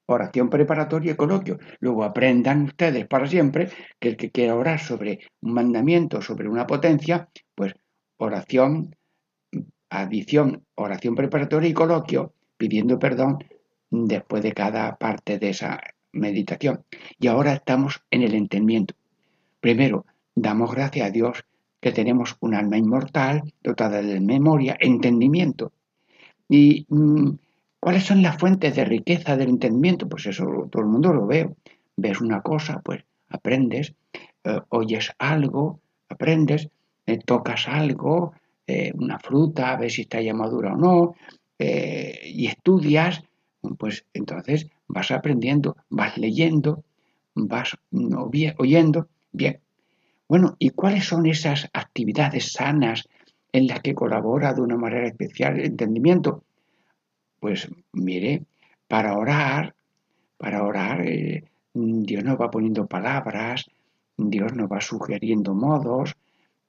oración 0.07 0.49
preparatoria 0.49 1.11
y 1.11 1.15
coloquio. 1.15 1.59
Luego 1.79 2.03
aprendan 2.03 2.63
ustedes 2.63 3.05
para 3.07 3.27
siempre 3.27 3.69
que 3.99 4.09
el 4.09 4.17
que 4.17 4.31
quiera 4.31 4.55
orar 4.55 4.79
sobre 4.79 5.19
un 5.41 5.53
mandamiento, 5.53 6.21
sobre 6.21 6.49
una 6.49 6.65
potencia, 6.65 7.29
pues 7.55 7.73
oración, 8.17 8.95
adición, 9.89 10.63
oración 10.75 11.15
preparatoria 11.15 11.69
y 11.69 11.73
coloquio, 11.73 12.33
pidiendo 12.57 12.97
perdón 12.97 13.37
después 13.89 14.43
de 14.43 14.53
cada 14.53 14.95
parte 14.97 15.39
de 15.39 15.49
esa 15.49 15.79
meditación. 16.13 16.83
Y 17.19 17.27
ahora 17.27 17.53
estamos 17.53 18.01
en 18.11 18.23
el 18.23 18.33
entendimiento. 18.33 18.95
Primero, 19.59 20.05
damos 20.35 20.71
gracias 20.71 21.07
a 21.07 21.11
Dios 21.11 21.43
que 21.79 21.91
tenemos 21.91 22.35
un 22.39 22.55
alma 22.55 22.77
inmortal 22.77 23.43
dotada 23.61 24.01
de 24.01 24.19
memoria, 24.19 24.77
entendimiento. 24.79 25.71
Y 26.49 26.85
mm, 26.89 27.31
¿Cuáles 27.79 28.03
son 28.05 28.21
las 28.21 28.37
fuentes 28.37 28.75
de 28.75 28.85
riqueza 28.85 29.37
del 29.37 29.49
entendimiento? 29.49 30.09
Pues 30.09 30.25
eso 30.25 30.45
todo 30.71 30.81
el 30.81 30.89
mundo 30.89 31.13
lo 31.13 31.27
ve. 31.27 31.55
Ves 31.95 32.21
una 32.21 32.41
cosa, 32.41 32.81
pues 32.83 33.03
aprendes, 33.29 33.93
eh, 34.43 34.61
oyes 34.69 35.11
algo, 35.19 35.79
aprendes, 36.09 36.69
eh, 37.05 37.19
tocas 37.19 37.67
algo, 37.67 38.33
eh, 38.65 38.91
una 38.95 39.19
fruta, 39.19 39.71
a 39.71 39.77
ver 39.77 39.91
si 39.91 40.01
está 40.01 40.21
ya 40.21 40.33
madura 40.33 40.73
o 40.73 40.77
no, 40.77 41.15
y 41.59 42.45
estudias, 42.45 43.23
pues 43.79 44.05
entonces 44.13 44.67
vas 44.87 45.09
aprendiendo, 45.09 45.75
vas 45.89 46.15
leyendo, 46.17 46.83
vas 47.33 47.75
oyendo. 48.57 49.07
Bien. 49.31 49.59
Bueno, 50.29 50.55
¿y 50.59 50.69
cuáles 50.69 51.05
son 51.05 51.25
esas 51.25 51.67
actividades 51.73 52.51
sanas 52.51 53.07
en 53.51 53.65
las 53.65 53.79
que 53.79 53.95
colabora 53.95 54.53
de 54.53 54.61
una 54.61 54.77
manera 54.77 55.07
especial 55.07 55.57
el 55.57 55.65
entendimiento? 55.65 56.43
Pues 57.39 57.69
mire, 57.93 58.43
para 58.87 59.17
orar, 59.17 59.75
para 60.37 60.63
orar, 60.63 61.01
eh, 61.05 61.43
Dios 61.73 62.23
nos 62.23 62.39
va 62.39 62.49
poniendo 62.49 62.87
palabras, 62.87 63.69
Dios 64.17 64.53
nos 64.53 64.71
va 64.71 64.81
sugiriendo 64.81 65.53
modos 65.53 66.15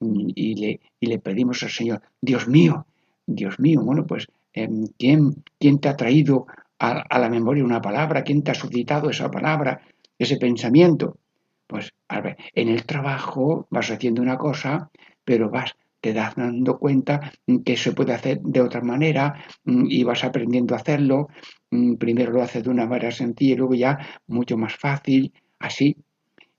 y 0.01 0.55
le, 0.55 0.81
le 1.01 1.19
pedimos 1.19 1.63
al 1.63 1.71
Señor, 1.71 2.03
Dios 2.21 2.47
mío, 2.47 2.87
Dios 3.27 3.59
mío, 3.59 3.83
bueno, 3.83 4.07
pues, 4.07 4.27
em, 4.53 4.87
¿quién, 4.99 5.43
¿quién, 5.59 5.79
te 5.79 5.89
ha 5.89 5.97
traído 5.97 6.47
a, 6.79 7.01
a, 7.01 7.19
la 7.19 7.29
memoria 7.29 7.65
una 7.65 7.81
palabra? 7.81 8.23
¿Quién 8.23 8.43
te 8.43 8.51
ha 8.53 8.55
suscitado 8.55 9.11
esa 9.11 9.31
palabra, 9.31 9.81
ese 10.19 10.37
pensamiento? 10.37 11.19
Pues, 11.67 11.93
a 12.09 12.21
ver, 12.21 12.37
en 12.55 12.69
el 12.69 12.85
trabajo 12.85 13.67
vas 13.71 13.91
haciendo 13.91 14.23
una 14.23 14.39
cosa, 14.39 14.91
pero 15.25 15.51
vas 15.51 15.75
te 16.01 16.13
das 16.13 16.35
dando 16.37 16.79
cuenta 16.79 17.33
que 17.65 17.77
se 17.77 17.93
puede 17.93 18.15
hacer 18.15 18.41
de 18.41 18.61
otra 18.61 18.81
manera 18.81 19.45
mm, 19.65 19.87
y 19.89 20.05
vas 20.05 20.25
aprendiendo 20.25 20.75
a 20.75 20.79
hacerlo. 20.79 21.29
Mm, 21.71 21.95
primero 21.97 22.33
lo 22.33 22.43
haces 22.43 22.65
de 22.65 22.71
una 22.71 22.87
manera 22.87 23.11
sencilla 23.11 23.55
y 23.55 23.57
luego 23.57 23.75
ya 23.75 23.99
mucho 24.27 24.57
más 24.57 24.75
fácil, 24.77 25.33
así. 25.59 25.97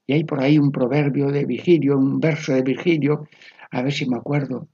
Y 0.06 0.13
hay 0.13 0.23
por 0.23 0.41
ahí 0.41 0.58
un 0.58 0.71
proverbio 0.71 1.32
de 1.32 1.45
Virgilio, 1.45 1.97
un 1.97 2.19
verso 2.19 2.54
de 2.54 2.63
Virgilio, 2.63 3.28
a 3.71 3.82
ver 3.82 3.93
si 3.93 4.10
me 4.10 4.17
acuerdo. 4.17 4.67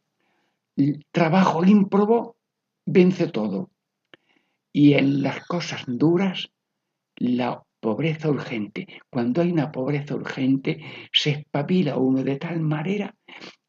Trabajo 1.12 1.64
ímprobo 1.66 2.38
vence 2.86 3.28
todo. 3.28 3.70
Y 4.72 4.94
en 4.94 5.22
las 5.22 5.46
cosas 5.46 5.84
duras, 5.88 6.50
la 7.18 7.64
pobreza 7.80 8.30
urgente. 8.30 8.88
Cuando 9.10 9.42
hay 9.42 9.52
una 9.52 9.72
pobreza 9.72 10.16
urgente, 10.16 10.82
se 11.14 11.32
espabila 11.32 11.98
uno 11.98 12.24
de 12.24 12.38
tal 12.38 12.60
manera 12.60 13.16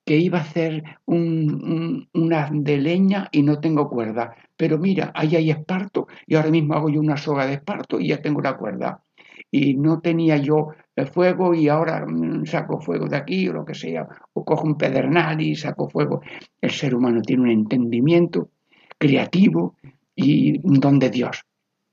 que 0.07 0.17
iba 0.17 0.39
a 0.39 0.43
hacer 0.43 0.85
un, 1.05 2.09
una 2.15 2.49
de 2.53 2.79
leña 2.79 3.29
y 3.33 3.43
no 3.43 3.59
tengo 3.59 3.91
cuerda. 3.91 4.37
Pero 4.57 4.79
mira, 4.79 5.11
ahí 5.15 5.35
hay 5.35 5.51
esparto 5.51 6.07
y 6.27 6.37
ahora 6.37 6.51
mismo 6.51 6.75
hago 6.75 6.89
yo 6.89 7.01
una 7.01 7.17
soga 7.17 7.45
de 7.45 7.55
esparto 7.55 7.99
y 7.99 8.09
ya 8.09 8.23
tengo 8.23 8.41
la 8.41 8.57
cuerda. 8.57 9.03
Y 9.51 9.75
no 9.75 10.01
tenía 10.01 10.37
yo 10.37 10.69
fuego 11.13 11.55
y 11.55 11.69
ahora 11.69 12.07
mm, 12.07 12.47
saco 12.47 12.81
fuego 12.81 13.09
de 13.09 13.17
aquí 13.17 13.49
o 13.49 13.53
lo 13.53 13.65
que 13.65 13.75
sea, 13.75 14.09
o 14.33 14.45
cojo 14.45 14.65
un 14.65 14.79
pedernal 14.79 15.41
y 15.41 15.57
saco 15.57 15.89
fuego. 15.89 16.23
El 16.61 16.71
ser 16.71 16.95
humano 16.95 17.21
tiene 17.21 17.43
un 17.43 17.51
entendimiento 17.51 18.49
creativo 18.97 19.75
y 20.15 20.61
un 20.67 20.79
don 20.79 21.01
de 21.01 21.11
Dios. 21.11 21.43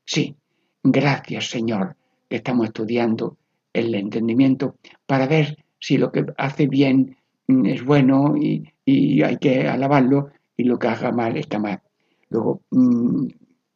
Sí, 0.05 0.35
gracias 0.83 1.49
Señor 1.49 1.95
que 2.29 2.37
estamos 2.37 2.67
estudiando 2.67 3.37
el 3.73 3.95
entendimiento 3.95 4.75
para 5.07 5.25
ver 5.25 5.57
si 5.79 5.97
lo 5.97 6.11
que 6.11 6.25
hace 6.37 6.67
bien 6.67 7.17
es 7.47 7.83
bueno 7.83 8.35
y, 8.37 8.69
hay 8.85 9.37
que 9.37 9.67
alabarlo 9.67 10.29
y 10.57 10.63
lo 10.65 10.77
que 10.77 10.87
haga 10.87 11.11
mal 11.11 11.37
está 11.37 11.59
mal. 11.59 11.81
Luego, 12.29 12.61
mm, 12.71 13.27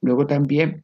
luego 0.01 0.27
también 0.27 0.83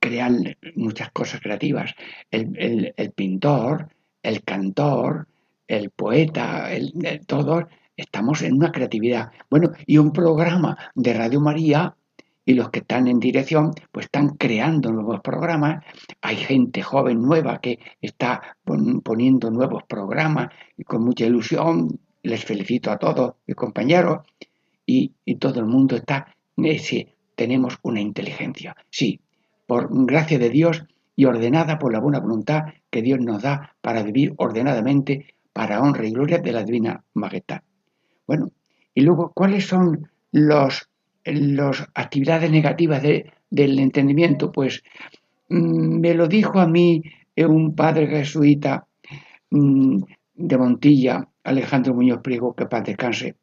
crean 0.00 0.56
muchas 0.74 1.10
cosas 1.10 1.40
creativas. 1.40 1.94
El, 2.30 2.94
pintor, 3.14 3.88
el 4.22 4.42
cantor, 4.42 5.26
el 5.66 5.90
poeta, 5.90 6.72
el, 6.72 6.92
todos 7.26 7.64
estamos 7.96 8.42
en 8.42 8.54
una 8.54 8.72
creatividad. 8.72 9.32
Bueno, 9.50 9.72
y 9.86 9.98
un 9.98 10.12
programa 10.12 10.76
de 10.94 11.14
Radio 11.14 11.40
María 11.40 11.95
y 12.48 12.54
los 12.54 12.70
que 12.70 12.78
están 12.78 13.08
en 13.08 13.18
dirección 13.18 13.72
pues 13.92 14.06
están 14.06 14.30
creando 14.36 14.92
nuevos 14.92 15.20
programas. 15.20 15.84
Hay 16.22 16.36
gente 16.36 16.80
joven 16.80 17.20
nueva 17.20 17.58
que 17.60 17.80
está 18.00 18.56
poniendo 18.64 19.50
nuevos 19.50 19.82
programas 19.82 20.48
y 20.78 20.84
con 20.84 21.04
mucha 21.04 21.26
ilusión. 21.26 21.98
Les 22.22 22.44
felicito 22.44 22.90
a 22.90 22.98
todos 22.98 23.34
mis 23.46 23.56
compañeros 23.56 24.20
y, 24.86 25.12
todo 25.38 25.60
el 25.60 25.66
mundo 25.66 25.96
está, 25.96 26.34
sí, 26.78 27.08
tenemos 27.34 27.78
una 27.82 28.00
inteligencia. 28.00 28.76
Sí, 28.90 29.20
por 29.66 29.88
gracia 30.06 30.38
de 30.38 30.48
Dios 30.48 30.84
y 31.16 31.24
ordenada 31.24 31.78
por 31.78 31.92
la 31.92 32.00
buena 32.00 32.20
voluntad 32.20 32.62
que 32.90 33.02
Dios 33.02 33.18
nos 33.20 33.42
da 33.42 33.74
para 33.80 34.04
vivir 34.04 34.34
ordenadamente 34.36 35.34
para 35.52 35.80
honra 35.80 36.06
y 36.06 36.12
gloria 36.12 36.38
de 36.38 36.52
la 36.52 36.62
divina 36.62 37.02
majestad. 37.14 37.62
Bueno, 38.26 38.50
y 38.94 39.02
luego, 39.02 39.32
¿cuáles 39.34 39.66
son 39.66 40.08
los 40.30 40.88
las 41.26 41.86
actividades 41.94 42.50
negativas 42.50 43.02
del 43.02 43.78
entendimiento, 43.78 44.52
pues 44.52 44.82
mm, 45.48 46.00
me 46.00 46.14
lo 46.14 46.28
dijo 46.28 46.60
a 46.60 46.66
mí 46.66 47.02
eh, 47.34 47.46
un 47.46 47.74
padre 47.74 48.06
jesuita 48.06 48.86
mm, 49.50 50.02
de 50.34 50.58
Montilla, 50.58 51.28
Alejandro 51.44 51.94
Muñoz 51.94 52.20
Priego, 52.22 52.54
que 52.54 52.66
paz 52.66 52.84
descanse. 52.84 53.36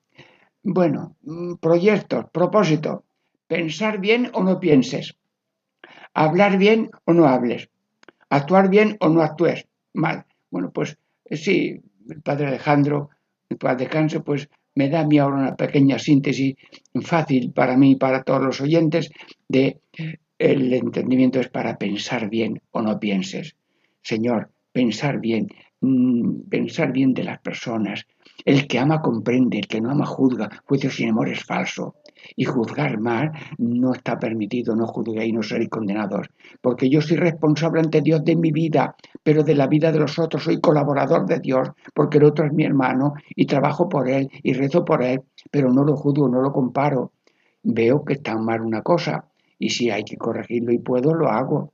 Bueno, 0.63 1.15
mm, 1.21 1.55
proyectos, 1.55 2.25
propósitos, 2.31 3.01
pensar 3.47 3.99
bien 3.99 4.29
o 4.33 4.43
no 4.43 4.59
pienses, 4.59 5.15
hablar 6.13 6.57
bien 6.57 6.89
o 7.05 7.13
no 7.13 7.27
hables, 7.27 7.69
actuar 8.29 8.69
bien 8.69 8.97
o 8.99 9.09
no 9.09 9.21
actúes 9.21 9.67
mal. 9.93 10.25
Bueno, 10.49 10.71
pues 10.71 10.97
sí, 11.29 11.81
el 12.09 12.21
padre 12.21 12.47
Alejandro, 12.47 13.09
paz 13.59 13.77
descanse, 13.77 14.19
pues 14.21 14.49
me 14.75 14.89
da 14.89 15.01
a 15.01 15.07
mí 15.07 15.17
ahora 15.17 15.37
una 15.37 15.55
pequeña 15.55 15.99
síntesis 15.99 16.55
fácil 17.01 17.51
para 17.51 17.77
mí 17.77 17.91
y 17.91 17.95
para 17.95 18.23
todos 18.23 18.41
los 18.41 18.61
oyentes 18.61 19.11
de 19.47 19.79
el 20.39 20.73
entendimiento 20.73 21.39
es 21.39 21.49
para 21.49 21.77
pensar 21.77 22.29
bien 22.29 22.61
o 22.71 22.81
no 22.81 22.99
pienses. 22.99 23.55
Señor, 24.01 24.51
pensar 24.71 25.19
bien, 25.19 25.47
mm, 25.79 26.49
pensar 26.49 26.91
bien 26.91 27.13
de 27.13 27.23
las 27.23 27.39
personas. 27.39 28.05
El 28.45 28.67
que 28.67 28.79
ama 28.79 29.01
comprende, 29.01 29.59
el 29.59 29.67
que 29.67 29.79
no 29.81 29.91
ama 29.91 30.05
juzga, 30.05 30.49
juicio 30.65 30.89
sin 30.89 31.09
amor 31.09 31.29
es 31.29 31.43
falso 31.43 31.95
y 32.35 32.45
juzgar 32.45 32.99
mal 32.99 33.31
no 33.57 33.93
está 33.93 34.17
permitido, 34.17 34.75
no 34.75 34.87
juzguéis, 34.87 35.33
no 35.33 35.43
seréis 35.43 35.69
condenados, 35.69 36.27
porque 36.61 36.89
yo 36.89 37.01
soy 37.01 37.17
responsable 37.17 37.81
ante 37.81 38.01
Dios 38.01 38.23
de 38.23 38.35
mi 38.35 38.51
vida, 38.51 38.95
pero 39.23 39.43
de 39.43 39.55
la 39.55 39.67
vida 39.67 39.91
de 39.91 39.99
los 39.99 40.19
otros 40.19 40.43
soy 40.43 40.59
colaborador 40.59 41.25
de 41.25 41.39
Dios, 41.39 41.69
porque 41.93 42.17
el 42.17 42.25
otro 42.25 42.45
es 42.45 42.53
mi 42.53 42.63
hermano 42.63 43.13
y 43.35 43.45
trabajo 43.45 43.89
por 43.89 44.09
él 44.09 44.29
y 44.41 44.53
rezo 44.53 44.83
por 44.85 45.03
él, 45.03 45.21
pero 45.51 45.71
no 45.71 45.83
lo 45.83 45.95
juzgo, 45.95 46.27
no 46.29 46.41
lo 46.41 46.51
comparo. 46.51 47.11
Veo 47.63 48.03
que 48.03 48.13
está 48.13 48.37
mal 48.37 48.61
una 48.61 48.81
cosa 48.81 49.25
y 49.57 49.69
si 49.69 49.89
hay 49.89 50.03
que 50.03 50.17
corregirlo 50.17 50.73
y 50.73 50.79
puedo, 50.79 51.13
lo 51.13 51.29
hago. 51.29 51.71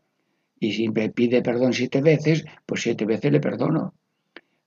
Y 0.60 0.74
si 0.74 0.90
me 0.90 1.10
pide 1.10 1.42
perdón 1.42 1.74
siete 1.74 2.02
veces, 2.02 2.46
pues 2.66 2.82
siete 2.82 3.06
veces 3.06 3.32
le 3.32 3.40
perdono. 3.40 3.94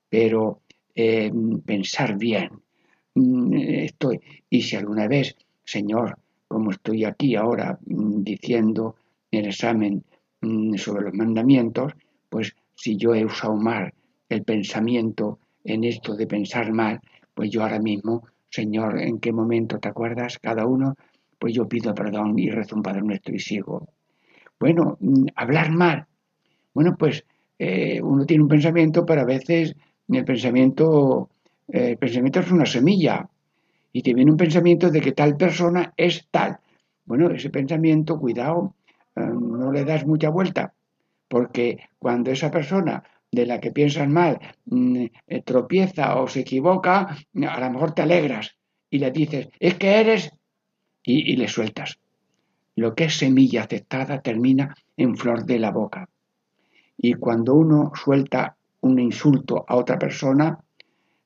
Pero 0.09 0.62
eh, 0.95 1.33
pensar 1.65 2.19
bien, 2.19 2.51
mm, 3.15 3.55
estoy, 3.55 4.21
y 4.51 4.63
si 4.63 4.77
alguna 4.77 5.09
vez 5.09 5.37
Señor, 5.65 6.19
como 6.49 6.71
estoy 6.71 7.05
aquí 7.05 7.37
ahora 7.37 7.79
mm, 7.87 8.23
diciendo 8.23 8.97
el 9.31 9.47
examen 9.47 10.05
mm, 10.41 10.75
sobre 10.75 11.05
los 11.05 11.15
mandamientos, 11.15 11.93
pues 12.29 12.55
si 12.75 12.97
yo 12.97 13.15
he 13.15 13.25
usado 13.25 13.57
mal 13.57 13.93
el 14.29 14.43
pensamiento 14.45 15.39
en 15.65 15.85
esto 15.85 16.15
de 16.17 16.27
pensar 16.27 16.73
mal, 16.73 17.01
pues 17.35 17.51
yo 17.51 17.63
ahora 17.63 17.79
mismo, 17.79 18.27
Señor, 18.51 19.01
¿en 19.01 19.19
qué 19.19 19.33
momento 19.33 19.79
te 19.79 19.89
acuerdas? 19.89 20.39
Cada 20.39 20.67
uno, 20.67 20.95
pues 21.39 21.55
yo 21.55 21.69
pido 21.69 21.95
perdón 21.95 22.39
y 22.39 22.51
rezo 22.51 22.77
un 22.77 22.83
Padre 22.83 23.03
Nuestro 23.03 23.35
y 23.35 23.39
sigo. 23.39 23.89
Bueno, 24.59 24.99
hablar 25.37 25.71
mal. 25.71 26.07
Bueno, 26.75 26.97
pues 26.99 27.25
eh, 27.59 28.01
uno 28.03 28.27
tiene 28.27 28.43
un 28.43 28.49
pensamiento, 28.49 29.05
pero 29.07 29.23
a 29.23 29.27
veces 29.27 29.75
el 30.15 30.25
pensamiento, 30.25 31.31
eh, 31.69 31.97
pensamiento 31.97 32.41
es 32.41 32.51
una 32.51 32.67
semilla 32.67 33.29
y 33.93 34.03
te 34.03 34.15
viene 34.15 34.31
un 34.31 34.37
pensamiento 34.37 34.91
de 34.91 35.01
que 35.01 35.13
tal 35.13 35.37
persona 35.37 35.93
es 35.97 36.27
tal. 36.31 36.59
Bueno, 37.05 37.31
ese 37.31 37.51
pensamiento, 37.51 38.19
cuidado, 38.19 38.75
eh, 39.17 39.21
no 39.21 39.73
le 39.73 39.85
das 39.85 40.07
mucha 40.07 40.31
vuelta, 40.31 40.73
porque 41.29 41.79
cuando 41.99 42.31
esa 42.31 42.51
persona 42.51 43.03
de 43.31 43.47
la 43.47 43.61
que 43.61 43.73
piensas 43.73 44.09
mal 44.09 44.39
mm, 44.67 45.05
eh, 45.27 45.43
tropieza 45.43 46.21
o 46.21 46.29
se 46.29 46.41
equivoca, 46.41 47.17
a 47.49 47.61
lo 47.61 47.71
mejor 47.71 47.93
te 47.93 48.03
alegras 48.03 48.57
y 48.91 48.99
le 48.99 49.11
dices, 49.11 49.49
es 49.59 49.75
que 49.75 50.01
eres, 50.01 50.31
y, 51.03 51.33
y 51.33 51.37
le 51.37 51.49
sueltas. 51.49 51.99
Lo 52.77 52.95
que 52.95 53.05
es 53.05 53.19
semilla 53.19 53.63
aceptada 53.63 54.23
termina 54.23 54.75
en 54.97 55.17
flor 55.17 55.45
de 55.45 55.59
la 55.59 55.71
boca. 55.71 56.09
Y 56.97 57.15
cuando 57.15 57.55
uno 57.55 57.93
suelta 57.95 58.57
un 58.83 58.99
insulto 58.99 59.65
a 59.67 59.77
otra 59.77 59.99
persona, 59.99 60.59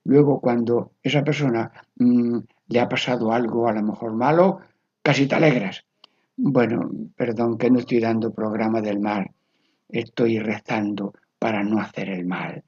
luego 0.04 0.40
cuando 0.40 0.92
esa 1.02 1.22
persona 1.22 1.70
mm, 1.96 2.38
le 2.68 2.80
ha 2.80 2.88
pasado 2.88 3.32
algo 3.32 3.68
a 3.68 3.72
lo 3.72 3.82
mejor 3.82 4.14
malo, 4.14 4.60
casi 5.02 5.26
te 5.26 5.34
alegras. 5.34 5.84
Bueno, 6.36 6.90
perdón 7.16 7.58
que 7.58 7.70
no 7.70 7.78
estoy 7.78 8.00
dando 8.00 8.32
programa 8.32 8.80
del 8.80 9.00
mal, 9.00 9.30
estoy 9.88 10.38
rezando 10.38 11.14
para 11.38 11.62
no 11.62 11.80
hacer 11.80 12.10
el 12.10 12.26
mal. 12.26 12.62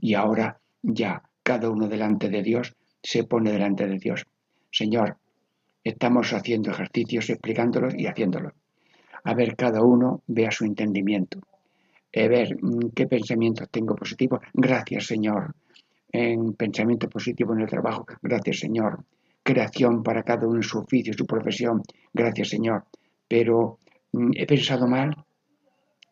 Y 0.00 0.14
ahora 0.14 0.58
ya 0.82 1.22
cada 1.42 1.70
uno 1.70 1.88
delante 1.88 2.28
de 2.28 2.42
Dios 2.42 2.74
se 3.02 3.24
pone 3.24 3.52
delante 3.52 3.86
de 3.86 3.98
Dios. 3.98 4.26
Señor, 4.70 5.16
estamos 5.84 6.32
haciendo 6.32 6.70
ejercicios, 6.70 7.30
explicándolos 7.30 7.94
y 7.96 8.06
haciéndolos. 8.06 8.52
A 9.24 9.34
ver, 9.34 9.56
cada 9.56 9.82
uno 9.82 10.22
vea 10.26 10.50
su 10.50 10.64
entendimiento. 10.64 11.40
A 12.14 12.28
ver 12.28 12.56
mm, 12.60 12.90
qué 12.94 13.06
pensamientos 13.06 13.68
tengo 13.70 13.94
positivos. 13.94 14.40
Gracias, 14.54 15.06
Señor. 15.06 15.54
En 16.10 16.54
pensamiento 16.54 17.08
positivo 17.08 17.52
en 17.52 17.60
el 17.60 17.68
trabajo. 17.68 18.06
Gracias, 18.22 18.60
Señor. 18.60 19.04
Creación 19.42 20.02
para 20.02 20.22
cada 20.22 20.46
uno 20.46 20.56
en 20.56 20.62
su 20.62 20.78
oficio, 20.78 21.12
su 21.12 21.26
profesión. 21.26 21.82
Gracias, 22.12 22.48
Señor. 22.48 22.84
Pero 23.28 23.78
mm, 24.12 24.30
he 24.34 24.46
pensado 24.46 24.86
mal. 24.86 25.24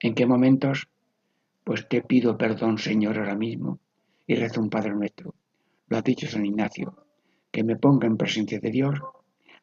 ¿En 0.01 0.15
qué 0.15 0.27
momentos? 0.27 0.89
Pues 1.65 1.89
te 1.89 2.03
pido 2.03 2.37
perdón, 2.37 2.79
Señor, 2.79 3.19
ahora 3.19 3.35
mismo. 3.35 3.79
Y 4.27 4.35
rezo 4.35 4.61
un 4.61 4.69
Padre 4.69 4.95
nuestro. 4.95 5.35
Lo 5.89 5.97
ha 5.97 6.03
dicho 6.03 6.27
San 6.27 6.45
Ignacio. 6.45 6.95
Que 7.51 7.65
me 7.65 7.77
ponga 7.77 8.07
en 8.07 8.19
presencia 8.19 8.61
de 8.61 8.71
Dios. 8.71 9.01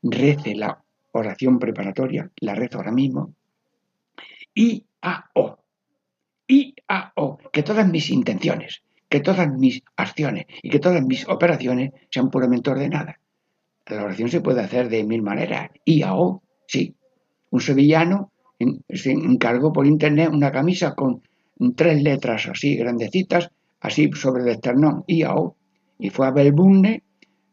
Rece 0.02 0.56
la 0.56 0.84
oración 1.12 1.60
preparatoria. 1.60 2.30
La 2.38 2.56
rezo 2.56 2.80
ahora 2.80 2.91
mismo. 2.91 3.36
Y 4.56 4.86
a 5.02 5.30
o 5.36 5.62
y 6.47 6.75
a 6.88 7.12
o 7.15 7.38
que 7.51 7.63
todas 7.63 7.88
mis 7.88 8.10
intenciones, 8.10 8.84
que 9.10 9.19
todas 9.19 9.47
mis 9.51 9.84
acciones 9.95 10.45
y 10.62 10.69
que 10.69 10.79
todas 10.79 11.03
mis 11.03 11.27
operaciones 11.27 11.91
sean 12.10 12.29
puramente 12.29 12.71
ordenadas. 12.71 13.17
La 13.86 14.03
oración 14.03 14.29
se 14.29 14.41
puede 14.41 14.62
hacer 14.62 14.89
de 14.89 15.03
mil 15.03 15.21
maneras. 15.21 15.69
Y 15.84 16.03
a 16.03 16.15
o, 16.15 16.41
sí. 16.67 16.95
Un 17.51 17.62
sevillano 17.62 18.32
se 18.89 19.12
encargó 19.12 19.71
por 19.71 19.86
internet 19.86 20.29
una 20.32 20.51
camisa 20.51 20.95
con 20.95 21.21
tres 21.75 22.01
letras 22.01 22.47
así 22.47 22.75
grandecitas, 22.75 23.51
así 23.82 24.10
sobre 24.13 24.43
el 24.43 24.49
esternón, 24.49 25.03
y 25.08 25.23
a 25.23 25.36
o. 25.36 25.56
Y 25.99 26.10
fue 26.10 26.27
a 26.27 26.32
Belbunne, 26.32 27.03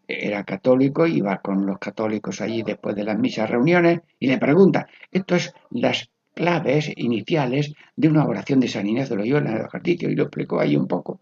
era 0.07 0.45
católico, 0.45 1.07
iba 1.07 1.39
con 1.39 1.67
los 1.67 1.79
católicos 1.79 2.41
allí 2.41 2.63
después 2.63 2.97
de 2.97 3.05
las 3.05 3.19
misas 3.19 3.51
reuniones, 3.51 4.01
y 4.19 4.29
le 4.29 4.39
pregunta, 4.39 4.89
esto 5.11 5.37
es 5.37 5.53
las 5.71 6.11
claves 6.35 6.91
iniciales 6.97 7.73
de 7.97 8.09
una 8.09 8.25
oración 8.25 8.61
de 8.61 8.69
San 8.69 8.87
Inés 8.87 9.09
de 9.09 9.17
Loyola 9.17 9.51
en 9.51 9.57
el 9.59 9.67
ejercicio 9.67 10.11
y 10.11 10.15
lo 10.15 10.25
explicó 10.25 10.61
ahí 10.61 10.77
un 10.77 10.87
poco. 10.87 11.21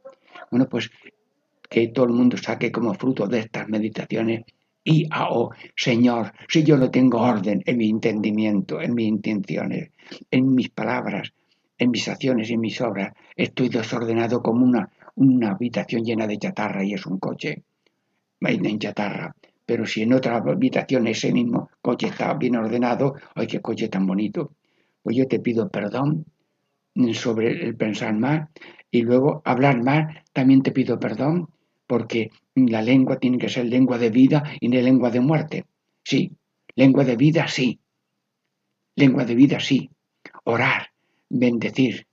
Bueno, 0.51 0.69
pues 0.69 0.91
que 1.69 1.89
todo 1.89 2.07
el 2.07 2.13
mundo 2.13 2.37
saque 2.37 2.73
como 2.73 2.95
fruto 2.95 3.27
de 3.27 3.41
estas 3.41 3.69
meditaciones 3.69 4.45
y 4.85 5.07
a 5.11 5.29
oh, 5.31 5.51
Señor, 5.77 6.33
si 6.49 6.65
yo 6.65 6.79
no 6.79 6.91
tengo 6.91 7.21
orden 7.21 7.63
en 7.67 7.77
mi 7.77 7.91
entendimiento, 7.91 8.81
en 8.81 8.95
mis 8.95 9.09
intenciones, 9.09 9.91
en 10.31 10.55
mis 10.55 10.71
palabras, 10.71 11.33
en 11.77 11.91
mis 11.91 12.09
acciones 12.09 12.49
y 12.49 12.55
en 12.55 12.61
mis 12.61 12.81
obras, 12.81 13.13
estoy 13.37 13.69
desordenado 13.69 14.43
como 14.43 14.65
una, 14.65 14.89
una 15.17 15.51
habitación 15.51 16.05
llena 16.05 16.27
de 16.27 16.39
chatarra 16.39 16.83
y 16.85 16.95
es 16.95 17.05
un 17.05 17.19
coche 17.19 17.63
en 18.41 18.79
chatarra. 18.79 19.35
Pero 19.67 19.85
si 19.85 20.03
en 20.03 20.15
otra 20.15 20.37
habitación 20.37 21.07
ese 21.07 21.33
mismo 21.33 21.69
coche 21.83 22.07
está 22.07 22.33
bien 22.35 22.57
ordenado, 22.57 23.15
¡ay, 23.35 23.47
qué 23.47 23.61
coche 23.61 23.89
tan 23.89 24.07
bonito! 24.07 24.53
Pues 25.09 25.17
yo 25.17 25.27
te 25.27 25.41
pido 25.41 25.71
perdón 25.71 26.27
sobre 27.15 27.65
el 27.65 27.75
pensar 27.77 28.13
mal 28.13 28.51
y 28.91 29.01
luego 29.01 29.41
hablar 29.47 29.83
mal, 29.83 30.23
también 30.35 30.61
te 30.63 30.71
pido 30.71 31.01
perdón 31.01 31.49
porque 31.87 32.31
la 32.55 32.83
lengua 32.83 33.19
tiene 33.19 33.39
que 33.39 33.49
ser 33.49 33.65
lengua 33.65 33.97
de 33.97 34.11
vida 34.11 34.43
y 34.61 34.69
no 34.69 34.79
lengua 34.79 35.11
de 35.11 35.21
muerte. 35.21 35.65
Sí, 36.05 36.33
lengua 36.75 37.05
de 37.05 37.17
vida 37.17 37.49
sí. 37.49 37.81
Lengua 38.97 39.25
de 39.25 39.35
vida 39.35 39.61
sí. 39.61 39.89
Orar, 40.45 40.89
bendecir, 41.31 42.07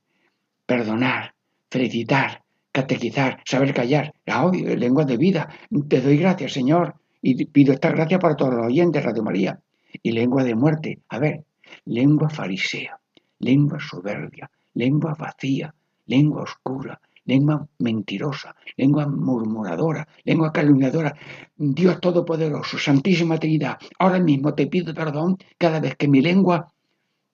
perdonar, 0.65 1.35
felicitar, 1.69 2.43
catequizar, 2.71 3.41
saber 3.43 3.73
callar. 3.73 4.13
La 4.25 4.45
odio, 4.45 4.73
lengua 4.73 5.03
de 5.03 5.17
vida. 5.17 5.49
Te 5.89 5.99
doy 5.99 6.15
gracias, 6.15 6.53
Señor, 6.53 6.95
y 7.21 7.43
pido 7.47 7.73
esta 7.73 7.89
gracia 7.91 8.19
para 8.19 8.37
todos 8.37 8.53
los 8.53 8.67
oyentes, 8.67 9.03
Radio 9.03 9.21
María. 9.21 9.59
Y 10.01 10.13
lengua 10.13 10.45
de 10.45 10.55
muerte. 10.55 10.99
A 11.09 11.19
ver, 11.19 11.43
lengua 11.85 12.29
farisea, 12.29 12.99
lengua 13.39 13.79
soberbia, 13.79 14.49
lengua 14.73 15.13
vacía, 15.13 15.73
lengua 16.05 16.43
oscura, 16.43 16.99
lengua 17.25 17.67
mentirosa, 17.79 18.55
lengua 18.77 19.07
murmuradora, 19.07 20.07
lengua 20.23 20.51
calumniadora. 20.51 21.15
Dios 21.55 21.99
Todopoderoso, 21.99 22.77
Santísima 22.77 23.37
Trinidad, 23.37 23.77
ahora 23.99 24.19
mismo 24.19 24.53
te 24.53 24.67
pido 24.67 24.93
perdón 24.93 25.37
cada 25.57 25.79
vez 25.79 25.95
que 25.95 26.07
mi 26.07 26.21
lengua 26.21 26.71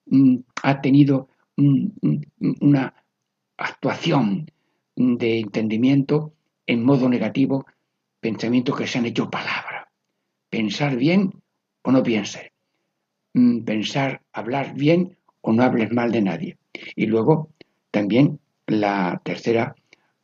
mm, 0.06 0.36
ha 0.62 0.80
tenido 0.80 1.28
mm, 1.56 1.86
mm, 2.00 2.54
una 2.60 2.94
actuación 3.56 4.50
de 4.96 5.40
entendimiento 5.40 6.32
en 6.66 6.84
modo 6.84 7.08
negativo, 7.08 7.66
pensamientos 8.20 8.76
que 8.76 8.86
se 8.86 8.98
han 8.98 9.06
hecho 9.06 9.30
palabra. 9.30 9.90
Pensar 10.48 10.96
bien 10.96 11.32
o 11.82 11.92
no 11.92 12.02
piense. 12.02 12.51
Mm, 13.34 13.64
pensar, 13.64 14.20
hablar 14.32 14.74
bien 14.74 15.16
o 15.40 15.52
no 15.52 15.62
hables 15.62 15.90
mal 15.90 16.12
de 16.12 16.22
nadie. 16.22 16.58
Y 16.96 17.06
luego 17.06 17.48
también 17.90 18.40
la 18.66 19.20
tercera 19.24 19.74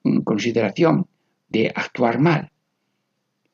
mm, 0.04 0.20
consideración 0.20 1.06
de 1.48 1.72
actuar 1.74 2.18
mal. 2.20 2.50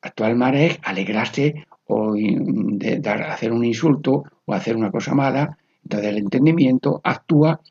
Actuar 0.01 0.35
mal 0.35 0.55
es 0.55 0.77
alegrarse 0.83 1.65
o 1.87 2.13
de 2.13 2.99
dar, 2.99 3.23
hacer 3.23 3.51
un 3.51 3.63
insulto 3.63 4.23
o 4.45 4.53
hacer 4.53 4.75
una 4.75 4.91
cosa 4.91 5.15
mala. 5.15 5.57
Entonces 5.83 6.09
el 6.09 6.17
entendimiento 6.17 6.99
actúa 7.03 7.61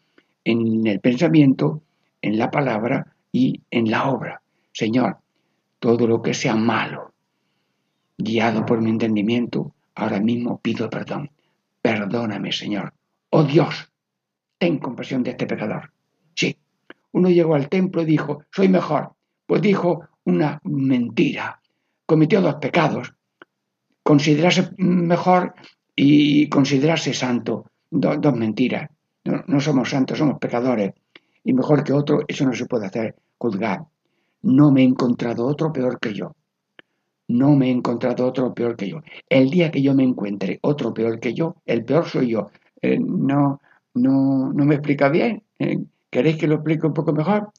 en 0.44 0.86
el 0.86 1.00
pensamiento, 1.00 1.82
en 2.22 2.38
la 2.38 2.50
palabra 2.50 3.14
y 3.30 3.60
en 3.70 3.90
la 3.90 4.08
obra. 4.08 4.40
Señor, 4.72 5.18
todo 5.78 6.06
lo 6.06 6.22
que 6.22 6.34
sea 6.34 6.56
malo, 6.56 7.12
guiado 8.16 8.64
por 8.64 8.80
mi 8.80 8.90
entendimiento, 8.90 9.74
ahora 9.94 10.20
mismo 10.20 10.58
pido 10.58 10.88
perdón. 10.88 11.30
Perdóname, 11.84 12.50
Señor. 12.50 12.94
Oh 13.28 13.44
Dios, 13.44 13.92
ten 14.56 14.78
compasión 14.78 15.22
de 15.22 15.32
este 15.32 15.46
pecador. 15.46 15.92
Sí, 16.34 16.56
uno 17.12 17.28
llegó 17.28 17.54
al 17.54 17.68
templo 17.68 18.00
y 18.00 18.06
dijo, 18.06 18.42
soy 18.50 18.68
mejor. 18.70 19.12
Pues 19.44 19.60
dijo 19.60 20.08
una 20.24 20.58
mentira. 20.64 21.60
Cometió 22.06 22.40
dos 22.40 22.54
pecados. 22.54 23.12
Considerarse 24.02 24.70
mejor 24.78 25.54
y 25.94 26.48
considerarse 26.48 27.12
santo. 27.12 27.66
dos 27.90 28.34
mentiras. 28.34 28.88
No, 29.24 29.44
no 29.46 29.60
somos 29.60 29.90
santos, 29.90 30.16
somos 30.16 30.38
pecadores. 30.38 30.94
Y 31.44 31.52
mejor 31.52 31.84
que 31.84 31.92
otro, 31.92 32.20
eso 32.26 32.46
no 32.46 32.54
se 32.54 32.64
puede 32.64 32.86
hacer, 32.86 33.14
juzgar. 33.36 33.84
No 34.40 34.70
me 34.70 34.80
he 34.80 34.84
encontrado 34.84 35.44
otro 35.44 35.70
peor 35.70 36.00
que 36.00 36.14
yo 36.14 36.34
no 37.28 37.56
me 37.56 37.68
he 37.68 37.70
encontrado 37.70 38.26
otro 38.26 38.54
peor 38.54 38.76
que 38.76 38.88
yo. 38.88 39.02
El 39.28 39.50
día 39.50 39.70
que 39.70 39.82
yo 39.82 39.94
me 39.94 40.04
encuentre 40.04 40.58
otro 40.62 40.92
peor 40.92 41.20
que 41.20 41.34
yo, 41.34 41.56
el 41.66 41.84
peor 41.84 42.06
soy 42.06 42.28
yo. 42.28 42.50
Eh, 42.82 42.98
no, 42.98 43.60
no, 43.94 44.52
no 44.52 44.64
me 44.64 44.74
explica 44.74 45.08
bien. 45.08 45.42
Eh, 45.58 45.78
¿Queréis 46.10 46.36
que 46.36 46.46
lo 46.46 46.56
explique 46.56 46.86
un 46.86 46.94
poco 46.94 47.12
mejor? 47.12 47.50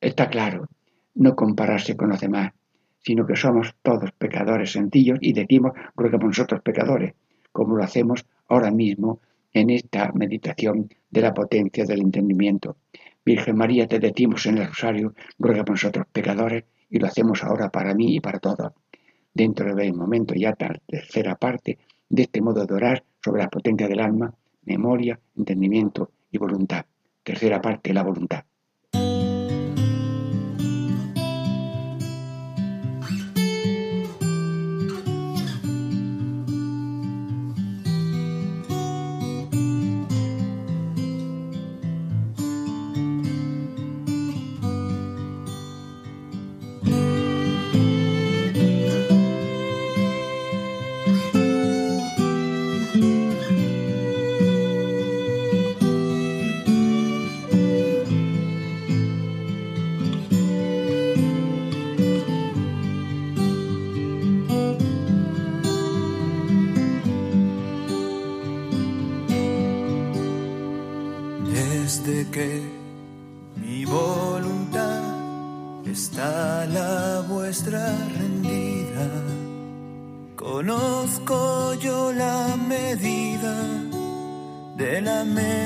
Está 0.00 0.28
claro, 0.28 0.68
no 1.14 1.34
compararse 1.34 1.96
con 1.96 2.10
los 2.10 2.20
demás, 2.20 2.52
sino 3.00 3.26
que 3.26 3.36
somos 3.36 3.74
todos 3.82 4.12
pecadores 4.12 4.72
sencillos 4.72 5.18
y 5.20 5.32
decimos, 5.32 5.72
ruega 5.96 6.18
por 6.18 6.28
nosotros 6.28 6.60
pecadores, 6.62 7.14
como 7.52 7.76
lo 7.76 7.82
hacemos 7.82 8.26
ahora 8.48 8.70
mismo 8.70 9.20
en 9.52 9.70
esta 9.70 10.12
meditación 10.12 10.88
de 11.10 11.20
la 11.20 11.32
potencia 11.32 11.84
del 11.84 12.00
entendimiento. 12.00 12.76
Virgen 13.24 13.56
María, 13.56 13.88
te 13.88 13.98
decimos 13.98 14.46
en 14.46 14.58
el 14.58 14.68
rosario, 14.68 15.14
ruega 15.38 15.64
por 15.64 15.72
nosotros 15.72 16.06
pecadores 16.12 16.64
y 16.90 16.98
lo 16.98 17.06
hacemos 17.06 17.42
ahora 17.42 17.70
para 17.70 17.94
mí 17.94 18.14
y 18.14 18.20
para 18.20 18.38
todos. 18.38 18.72
Dentro 19.36 19.74
de 19.74 19.90
un 19.90 19.98
momento 19.98 20.32
ya 20.34 20.54
tercera 20.54 21.34
parte 21.34 21.76
de 22.08 22.22
este 22.22 22.40
modo 22.40 22.64
de 22.64 22.72
orar 22.72 23.04
sobre 23.22 23.42
la 23.42 23.50
potencia 23.50 23.86
del 23.86 24.00
alma, 24.00 24.32
memoria, 24.64 25.20
entendimiento 25.36 26.10
y 26.30 26.38
voluntad. 26.38 26.86
Tercera 27.22 27.60
parte, 27.60 27.92
la 27.92 28.02
voluntad. 28.02 28.46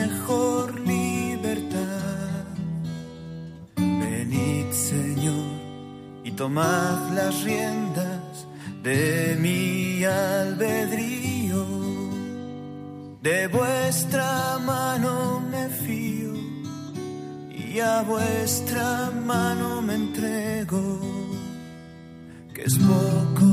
mejor 0.00 0.80
libertad. 0.80 2.44
Venid, 3.76 4.68
Señor, 4.72 5.50
y 6.24 6.30
tomad 6.32 6.98
las 7.18 7.34
riendas 7.44 8.46
de 8.82 9.36
mi 9.44 10.04
albedrío. 10.04 11.62
De 13.22 13.38
vuestra 13.48 14.58
mano 14.72 15.42
me 15.52 15.64
fío 15.82 16.32
y 17.64 17.80
a 17.80 18.02
vuestra 18.02 19.10
mano 19.32 19.82
me 19.82 19.94
entrego, 20.02 20.82
que 22.54 22.62
es 22.62 22.76
poco 22.78 23.48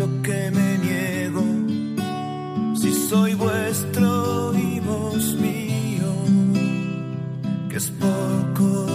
lo 0.00 0.08
que 0.26 0.40
me 0.56 0.68
niego 0.86 1.44
si 2.80 2.90
soy 3.08 3.34
vuestro 3.34 4.11
pocos. 7.90 8.91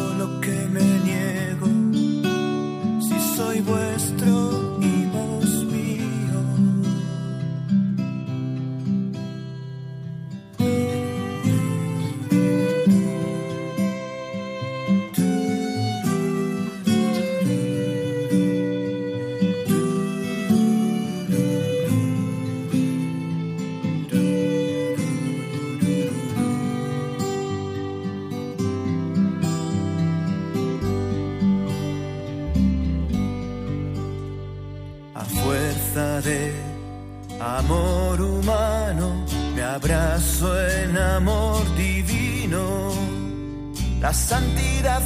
La 43.99 44.13
santidad 44.13 45.01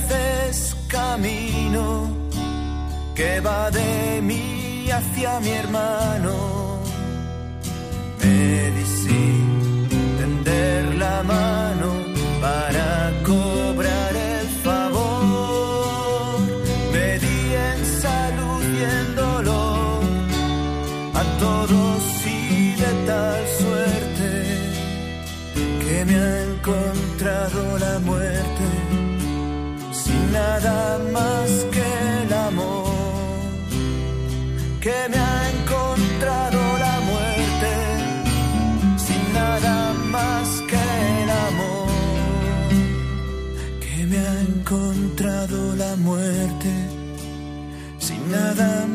es 0.50 0.76
camino 0.90 2.10
que 3.16 3.40
va 3.40 3.72
de 3.72 4.22
mí 4.22 4.90
hacia 4.92 5.40
mi 5.40 5.50
hermano. 5.50 6.80
Medicina, 8.20 9.88
tender 10.20 10.96
la 10.96 11.24
mano 11.24 11.90
para 12.42 13.14
cobrar 13.24 14.14
el 14.14 14.48
favor. 14.66 16.40
Me 16.92 17.18
di 17.20 17.40
en 17.70 17.80
salud 18.02 18.62
y 18.78 18.84
en 18.98 19.16
dolor 19.16 20.04
a 21.14 21.24
todos 21.40 22.02
y 22.26 22.74
de 22.76 22.92
tal 23.08 23.42
suerte 23.62 24.30
que 25.80 26.06
me 26.06 26.16
ha 26.16 26.44
encontrado 26.44 27.80
la 27.80 28.00
muerte 28.00 28.51
nada 30.42 30.98
más 31.18 31.50
que 31.74 31.86
el 32.24 32.32
amor 32.50 33.40
que 34.86 34.98
me 35.12 35.18
ha 35.30 35.40
encontrado 35.56 36.60
la 36.86 36.96
muerte 37.10 37.72
sin 39.06 39.24
nada 39.40 39.76
más 40.16 40.48
que 40.70 40.84
el 41.22 41.30
amor 41.50 41.90
que 43.84 43.96
me 44.12 44.18
ha 44.28 44.36
encontrado 44.50 45.58
la 45.84 45.94
muerte 46.08 46.72
sin 48.06 48.22
nada 48.32 48.70
más 48.88 48.91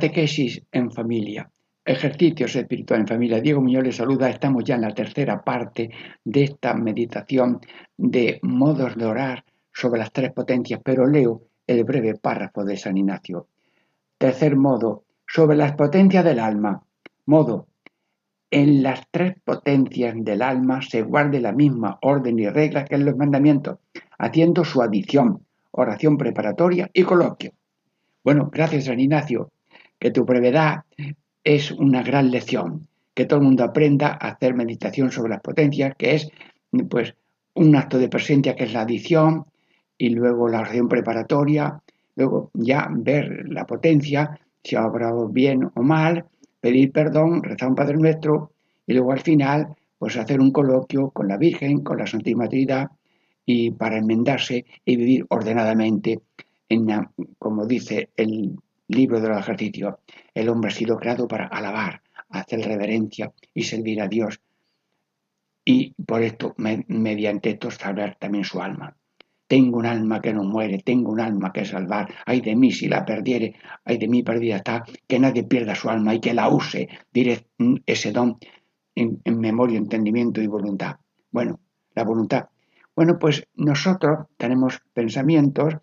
Catequesis 0.00 0.62
en 0.72 0.90
familia. 0.90 1.50
Ejercicios 1.84 2.56
espirituales 2.56 3.02
en 3.02 3.08
familia. 3.08 3.38
Diego 3.42 3.60
Muñoz 3.60 3.84
les 3.84 3.96
saluda. 3.96 4.30
Estamos 4.30 4.64
ya 4.64 4.76
en 4.76 4.80
la 4.80 4.94
tercera 4.94 5.44
parte 5.44 5.90
de 6.24 6.44
esta 6.44 6.72
meditación 6.72 7.60
de 7.98 8.40
modos 8.42 8.96
de 8.96 9.04
orar 9.04 9.44
sobre 9.70 9.98
las 9.98 10.10
tres 10.10 10.32
potencias, 10.32 10.80
pero 10.82 11.06
leo 11.06 11.42
el 11.66 11.84
breve 11.84 12.14
párrafo 12.14 12.64
de 12.64 12.78
San 12.78 12.96
Ignacio. 12.96 13.48
Tercer 14.16 14.56
modo, 14.56 15.04
sobre 15.26 15.58
las 15.58 15.72
potencias 15.72 16.24
del 16.24 16.38
alma. 16.38 16.82
Modo, 17.26 17.66
en 18.50 18.82
las 18.82 19.02
tres 19.10 19.34
potencias 19.44 20.14
del 20.16 20.40
alma 20.40 20.80
se 20.80 21.02
guarde 21.02 21.40
la 21.40 21.52
misma 21.52 21.98
orden 22.00 22.38
y 22.38 22.48
regla 22.48 22.86
que 22.86 22.94
en 22.94 23.04
los 23.04 23.18
mandamientos, 23.18 23.76
haciendo 24.18 24.64
su 24.64 24.80
adición, 24.80 25.44
oración 25.72 26.16
preparatoria 26.16 26.88
y 26.90 27.02
coloquio. 27.02 27.52
Bueno, 28.24 28.48
gracias 28.50 28.86
San 28.86 28.98
Ignacio 28.98 29.50
que 30.00 30.10
tu 30.10 30.24
brevedad 30.24 30.82
es 31.44 31.70
una 31.70 32.02
gran 32.02 32.30
lección, 32.30 32.88
que 33.14 33.26
todo 33.26 33.38
el 33.38 33.46
mundo 33.46 33.64
aprenda 33.64 34.08
a 34.08 34.30
hacer 34.30 34.54
meditación 34.54 35.12
sobre 35.12 35.30
las 35.30 35.42
potencias, 35.42 35.94
que 35.96 36.14
es 36.14 36.28
pues 36.88 37.14
un 37.54 37.76
acto 37.76 37.98
de 37.98 38.08
presencia 38.08 38.56
que 38.56 38.64
es 38.64 38.72
la 38.72 38.82
adición 38.82 39.44
y 39.98 40.10
luego 40.10 40.48
la 40.48 40.60
oración 40.60 40.88
preparatoria, 40.88 41.80
luego 42.16 42.50
ya 42.54 42.88
ver 42.90 43.46
la 43.48 43.66
potencia, 43.66 44.40
si 44.64 44.74
ha 44.76 44.86
obrado 44.86 45.28
bien 45.28 45.70
o 45.74 45.82
mal, 45.82 46.24
pedir 46.60 46.92
perdón, 46.92 47.42
rezar 47.42 47.68
un 47.68 47.74
Padre 47.74 47.96
Nuestro 47.96 48.52
y 48.86 48.94
luego 48.94 49.12
al 49.12 49.20
final 49.20 49.74
pues 49.98 50.16
hacer 50.16 50.40
un 50.40 50.50
coloquio 50.50 51.10
con 51.10 51.28
la 51.28 51.36
Virgen, 51.36 51.82
con 51.82 51.98
la 51.98 52.06
Santísima 52.06 52.48
Trinidad 52.48 52.90
y 53.44 53.70
para 53.72 53.98
enmendarse 53.98 54.64
y 54.84 54.96
vivir 54.96 55.26
ordenadamente 55.28 56.20
en 56.70 56.88
como 57.38 57.66
dice 57.66 58.08
el 58.16 58.56
libro 58.90 59.20
de 59.20 59.28
los 59.28 59.38
ejercicios, 59.38 59.96
el 60.34 60.48
hombre 60.48 60.70
ha 60.70 60.74
sido 60.74 60.96
creado 60.98 61.28
para 61.28 61.46
alabar, 61.46 62.02
hacer 62.28 62.60
reverencia 62.60 63.32
y 63.54 63.64
servir 63.64 64.00
a 64.00 64.08
Dios 64.08 64.40
y 65.64 65.94
por 66.04 66.22
esto 66.22 66.54
mediante 66.56 67.50
esto 67.50 67.70
salvar 67.70 68.16
también 68.18 68.44
su 68.44 68.60
alma. 68.60 68.96
Tengo 69.46 69.78
un 69.78 69.86
alma 69.86 70.20
que 70.20 70.32
no 70.32 70.44
muere, 70.44 70.78
tengo 70.78 71.10
un 71.10 71.20
alma 71.20 71.52
que 71.52 71.64
salvar. 71.64 72.12
Ay 72.24 72.40
de 72.40 72.54
mí 72.54 72.70
si 72.70 72.88
la 72.88 73.04
perdiere, 73.04 73.54
ay 73.84 73.98
de 73.98 74.08
mí 74.08 74.22
perdida 74.22 74.56
está, 74.56 74.84
que 75.08 75.18
nadie 75.18 75.44
pierda 75.44 75.74
su 75.74 75.90
alma 75.90 76.14
y 76.14 76.20
que 76.20 76.34
la 76.34 76.48
use, 76.48 76.88
diré 77.12 77.46
mm, 77.58 77.76
ese 77.86 78.12
don 78.12 78.38
en 78.94 79.20
memoria, 79.38 79.78
entendimiento 79.78 80.40
y 80.42 80.46
voluntad. 80.46 80.96
Bueno, 81.30 81.60
la 81.94 82.04
voluntad. 82.04 82.48
Bueno, 82.94 83.18
pues 83.18 83.46
nosotros 83.54 84.26
tenemos 84.36 84.82
pensamientos, 84.92 85.74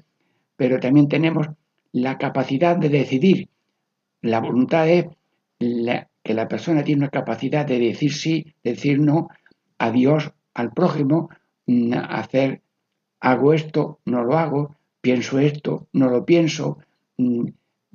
pero 0.55 0.79
también 0.79 1.07
tenemos 1.07 1.47
la 2.01 2.17
capacidad 2.17 2.77
de 2.77 2.89
decidir. 2.89 3.49
La 4.21 4.39
voluntad 4.39 4.87
es 4.89 5.05
que 5.59 6.33
la 6.33 6.47
persona 6.47 6.83
tiene 6.83 7.01
una 7.03 7.09
capacidad 7.09 7.65
de 7.65 7.79
decir 7.79 8.13
sí, 8.13 8.53
decir 8.63 8.99
no 8.99 9.29
a 9.77 9.91
Dios, 9.91 10.31
al 10.53 10.71
prójimo, 10.71 11.29
mm, 11.65 11.93
hacer 11.93 12.61
hago 13.19 13.53
esto, 13.53 13.99
no 14.05 14.23
lo 14.23 14.37
hago, 14.37 14.75
pienso 15.01 15.39
esto, 15.39 15.87
no 15.93 16.09
lo 16.09 16.23
pienso, 16.25 16.79
mm, 17.17 17.47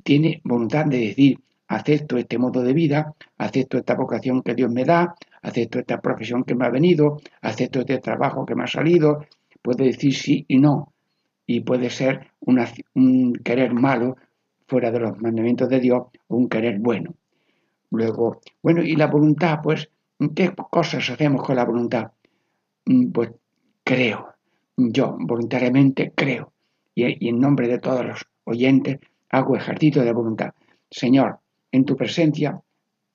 tiene 0.03 0.41
voluntad 0.45 0.87
de 0.87 0.99
decir, 0.99 1.39
acepto 1.69 2.17
este 2.17 2.39
modo 2.39 2.63
de 2.63 2.73
vida, 2.73 3.15
acepto 3.39 3.79
esta 3.79 3.95
vocación 3.95 4.43
que 4.43 4.55
Dios 4.55 4.71
me 4.71 4.85
da, 4.85 5.15
acepto 5.43 5.79
esta 5.79 6.01
profesión 6.01 6.45
que 6.45 6.55
me 6.55 6.67
ha 6.67 6.71
venido, 6.71 7.21
acepto 7.41 7.81
este 7.81 7.99
trabajo 7.99 8.45
que 8.45 8.55
me 8.57 8.65
ha 8.65 8.67
salido, 8.67 9.25
puede 9.63 9.85
decir 9.85 10.15
sí 10.15 10.45
y 10.49 10.59
no, 10.59 10.93
y 11.47 11.61
puede 11.61 11.91
ser 11.91 12.31
un 12.41 13.35
querer 13.45 13.75
malo 13.75 14.17
fuera 14.67 14.91
de 14.91 15.01
los 15.01 15.21
mandamientos 15.21 15.69
de 15.69 15.81
Dios 15.81 16.03
o 16.29 16.37
un 16.37 16.49
querer 16.49 16.79
bueno. 16.79 17.15
Luego, 17.91 18.41
bueno, 18.63 18.83
y 18.83 18.97
la 18.97 19.07
voluntad, 19.07 19.59
pues, 19.63 19.91
¿qué 20.35 20.55
cosas 20.71 21.11
hacemos 21.11 21.43
con 21.43 21.57
la 21.57 21.65
voluntad? 21.65 22.13
Mm, 22.87 23.13
pues 23.13 23.31
creo, 23.85 24.29
yo 24.77 25.17
voluntariamente 25.21 26.13
creo 26.15 26.53
y, 26.95 27.29
en 27.29 27.39
nombre 27.39 27.69
de 27.69 27.79
todos 27.79 28.05
los 28.05 28.25
oyentes 28.45 28.99
hago 29.31 29.57
ejercicio 29.57 30.03
de 30.03 30.13
voluntad. 30.13 30.53
Señor, 30.91 31.39
en 31.71 31.85
tu 31.85 31.97
presencia 31.97 32.61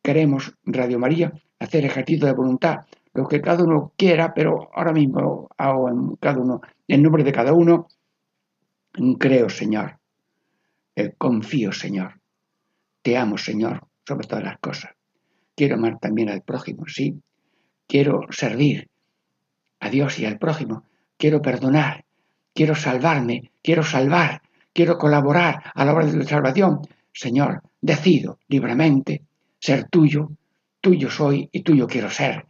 queremos, 0.01 0.53
Radio 0.63 0.99
María, 0.99 1.33
hacer 1.59 1.85
ejercicio 1.85 2.27
de 2.27 2.33
voluntad, 2.33 2.81
lo 3.13 3.27
que 3.27 3.41
cada 3.41 3.63
uno 3.63 3.93
quiera, 3.97 4.33
pero 4.33 4.69
ahora 4.73 4.93
mismo 4.93 5.49
hago 5.57 5.89
en 5.89 6.15
cada 6.17 6.39
uno, 6.39 6.61
en 6.87 7.01
nombre 7.01 7.23
de 7.23 7.31
cada 7.31 7.53
uno, 7.53 7.87
creo, 9.19 9.49
Señor, 9.49 9.99
eh, 10.95 11.13
confío, 11.17 11.71
Señor, 11.71 12.19
te 13.01 13.17
amo, 13.17 13.38
Señor, 13.38 13.88
sobre 14.05 14.27
todas 14.27 14.43
las 14.43 14.57
cosas. 14.60 14.91
Quiero 15.55 15.75
amar 15.75 15.99
también 15.99 16.29
al 16.29 16.41
prójimo, 16.41 16.86
sí. 16.88 17.21
Quiero 17.88 18.21
servir 18.31 18.89
a 19.79 19.89
Dios 19.89 20.19
y 20.19 20.25
al 20.25 20.39
prójimo, 20.39 20.83
quiero 21.17 21.41
perdonar, 21.41 22.05
quiero 22.53 22.75
salvarme, 22.75 23.51
quiero 23.63 23.83
salvar, 23.83 24.41
quiero 24.73 24.97
colaborar 24.97 25.71
a 25.73 25.86
la 25.86 25.93
obra 25.93 26.05
de 26.05 26.19
tu 26.19 26.23
salvación. 26.23 26.81
Señor, 27.13 27.62
decido 27.81 28.39
libremente 28.47 29.23
ser 29.60 29.88
tuyo, 29.89 30.31
tuyo 30.81 31.10
soy 31.10 31.49
y 31.51 31.62
tuyo 31.62 31.88
quiero 31.88 32.10
ser. 32.10 32.45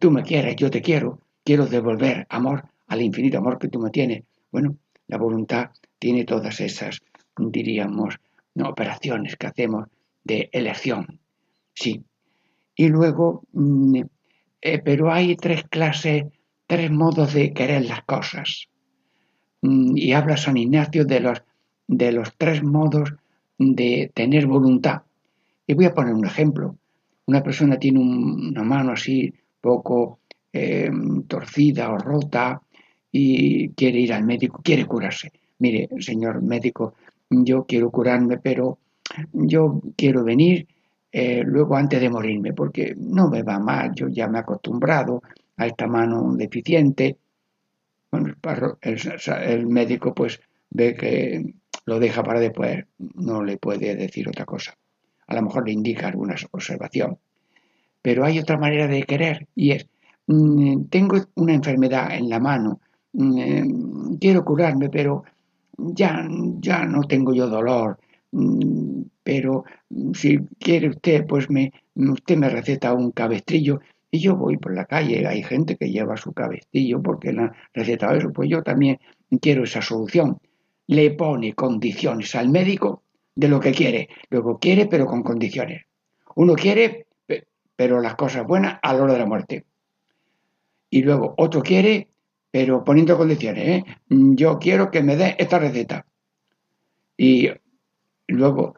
Tú 0.00 0.10
me 0.10 0.22
quieres, 0.22 0.56
yo 0.56 0.70
te 0.70 0.82
quiero, 0.82 1.20
quiero 1.44 1.66
devolver 1.66 2.26
amor 2.28 2.64
al 2.88 3.02
infinito 3.02 3.38
amor 3.38 3.58
que 3.58 3.68
tú 3.68 3.78
me 3.78 3.90
tienes. 3.90 4.24
Bueno, 4.50 4.76
la 5.08 5.18
voluntad 5.18 5.70
tiene 5.98 6.24
todas 6.24 6.60
esas, 6.60 7.00
diríamos, 7.36 8.18
operaciones 8.62 9.36
que 9.36 9.46
hacemos 9.46 9.88
de 10.24 10.48
elección. 10.52 11.20
Sí. 11.74 12.04
Y 12.74 12.88
luego, 12.88 13.42
mm, 13.52 14.02
eh, 14.62 14.78
pero 14.78 15.12
hay 15.12 15.36
tres 15.36 15.64
clases 15.68 16.24
tres 16.66 16.90
modos 16.90 17.34
de 17.34 17.52
querer 17.52 17.86
las 17.86 18.02
cosas. 18.04 18.68
Mm, 19.62 19.96
y 19.96 20.12
habla 20.12 20.36
San 20.36 20.56
Ignacio 20.56 21.04
de 21.04 21.20
los, 21.20 21.42
de 21.86 22.12
los 22.12 22.36
tres 22.36 22.62
modos 22.62 23.14
de 23.58 24.10
tener 24.14 24.46
voluntad. 24.46 25.02
Y 25.66 25.74
voy 25.74 25.86
a 25.86 25.94
poner 25.94 26.14
un 26.14 26.26
ejemplo. 26.26 26.76
Una 27.26 27.42
persona 27.42 27.78
tiene 27.78 28.00
una 28.00 28.62
mano 28.62 28.92
así 28.92 29.32
poco 29.60 30.20
eh, 30.52 30.90
torcida 31.26 31.90
o 31.90 31.98
rota 31.98 32.62
y 33.12 33.70
quiere 33.70 34.00
ir 34.00 34.12
al 34.12 34.24
médico, 34.24 34.60
quiere 34.62 34.84
curarse. 34.86 35.32
Mire, 35.58 35.88
señor 36.00 36.42
médico, 36.42 36.94
yo 37.30 37.64
quiero 37.64 37.90
curarme, 37.90 38.38
pero 38.38 38.78
yo 39.32 39.80
quiero 39.96 40.24
venir 40.24 40.66
eh, 41.12 41.42
luego 41.44 41.76
antes 41.76 42.00
de 42.00 42.10
morirme, 42.10 42.52
porque 42.52 42.94
no 42.98 43.28
me 43.28 43.42
va 43.42 43.58
mal, 43.58 43.92
yo 43.94 44.08
ya 44.08 44.28
me 44.28 44.38
he 44.38 44.40
acostumbrado, 44.42 45.22
a 45.56 45.66
esta 45.66 45.86
mano 45.86 46.34
deficiente. 46.34 47.16
Bueno, 48.10 48.34
el, 48.80 49.66
médico 49.66 50.14
pues 50.14 50.40
ve 50.70 50.94
que 50.94 51.54
lo 51.84 51.98
deja 51.98 52.22
para 52.22 52.40
después, 52.40 52.84
no 52.98 53.42
le 53.42 53.56
puede 53.56 53.96
decir 53.96 54.28
otra 54.28 54.44
cosa. 54.44 54.76
A 55.26 55.34
lo 55.34 55.42
mejor 55.42 55.66
le 55.66 55.72
indica 55.72 56.08
alguna 56.08 56.36
observación. 56.50 57.18
Pero 58.02 58.24
hay 58.24 58.38
otra 58.38 58.58
manera 58.58 58.86
de 58.86 59.02
querer 59.02 59.48
y 59.54 59.72
es, 59.72 59.88
mm, 60.26 60.84
tengo 60.84 61.16
una 61.34 61.54
enfermedad 61.54 62.12
en 62.12 62.28
la 62.28 62.38
mano, 62.38 62.80
eh, 63.18 63.64
quiero 64.20 64.44
curarme, 64.44 64.88
pero 64.88 65.24
ya, 65.76 66.26
ya 66.60 66.84
no 66.84 67.02
tengo 67.04 67.34
yo 67.34 67.48
dolor, 67.48 67.98
mm, 68.32 69.02
pero 69.22 69.64
si 70.14 70.38
quiere 70.58 70.88
usted, 70.88 71.26
pues 71.26 71.50
me, 71.50 71.72
usted 71.94 72.36
me 72.36 72.48
receta 72.48 72.92
un 72.92 73.10
cabestrillo 73.10 73.80
y 74.10 74.20
yo 74.20 74.36
voy 74.36 74.56
por 74.56 74.74
la 74.74 74.84
calle, 74.84 75.26
hay 75.26 75.42
gente 75.42 75.76
que 75.76 75.90
lleva 75.90 76.16
su 76.16 76.32
cabestillo 76.32 77.02
porque 77.02 77.32
le 77.32 77.42
han 77.42 77.52
recetado 77.74 78.16
eso, 78.16 78.32
pues 78.32 78.48
yo 78.48 78.62
también 78.62 78.98
quiero 79.40 79.64
esa 79.64 79.82
solución. 79.82 80.38
Le 80.86 81.10
pone 81.10 81.54
condiciones 81.54 82.34
al 82.34 82.48
médico 82.48 83.02
de 83.34 83.48
lo 83.48 83.60
que 83.60 83.72
quiere. 83.72 84.08
Luego 84.30 84.58
quiere, 84.58 84.86
pero 84.86 85.06
con 85.06 85.22
condiciones. 85.22 85.86
Uno 86.36 86.54
quiere, 86.54 87.06
pero 87.74 88.00
las 88.00 88.14
cosas 88.14 88.46
buenas 88.46 88.78
a 88.82 88.94
la 88.94 89.02
hora 89.02 89.12
de 89.14 89.18
la 89.18 89.26
muerte. 89.26 89.64
Y 90.88 91.02
luego 91.02 91.34
otro 91.36 91.62
quiere, 91.62 92.08
pero 92.56 92.82
poniendo 92.82 93.18
condiciones. 93.18 93.68
¿eh? 93.68 93.84
Yo 94.08 94.58
quiero 94.58 94.90
que 94.90 95.02
me 95.02 95.14
dé 95.14 95.36
esta 95.38 95.58
receta. 95.58 96.06
Y 97.14 97.50
luego 98.28 98.76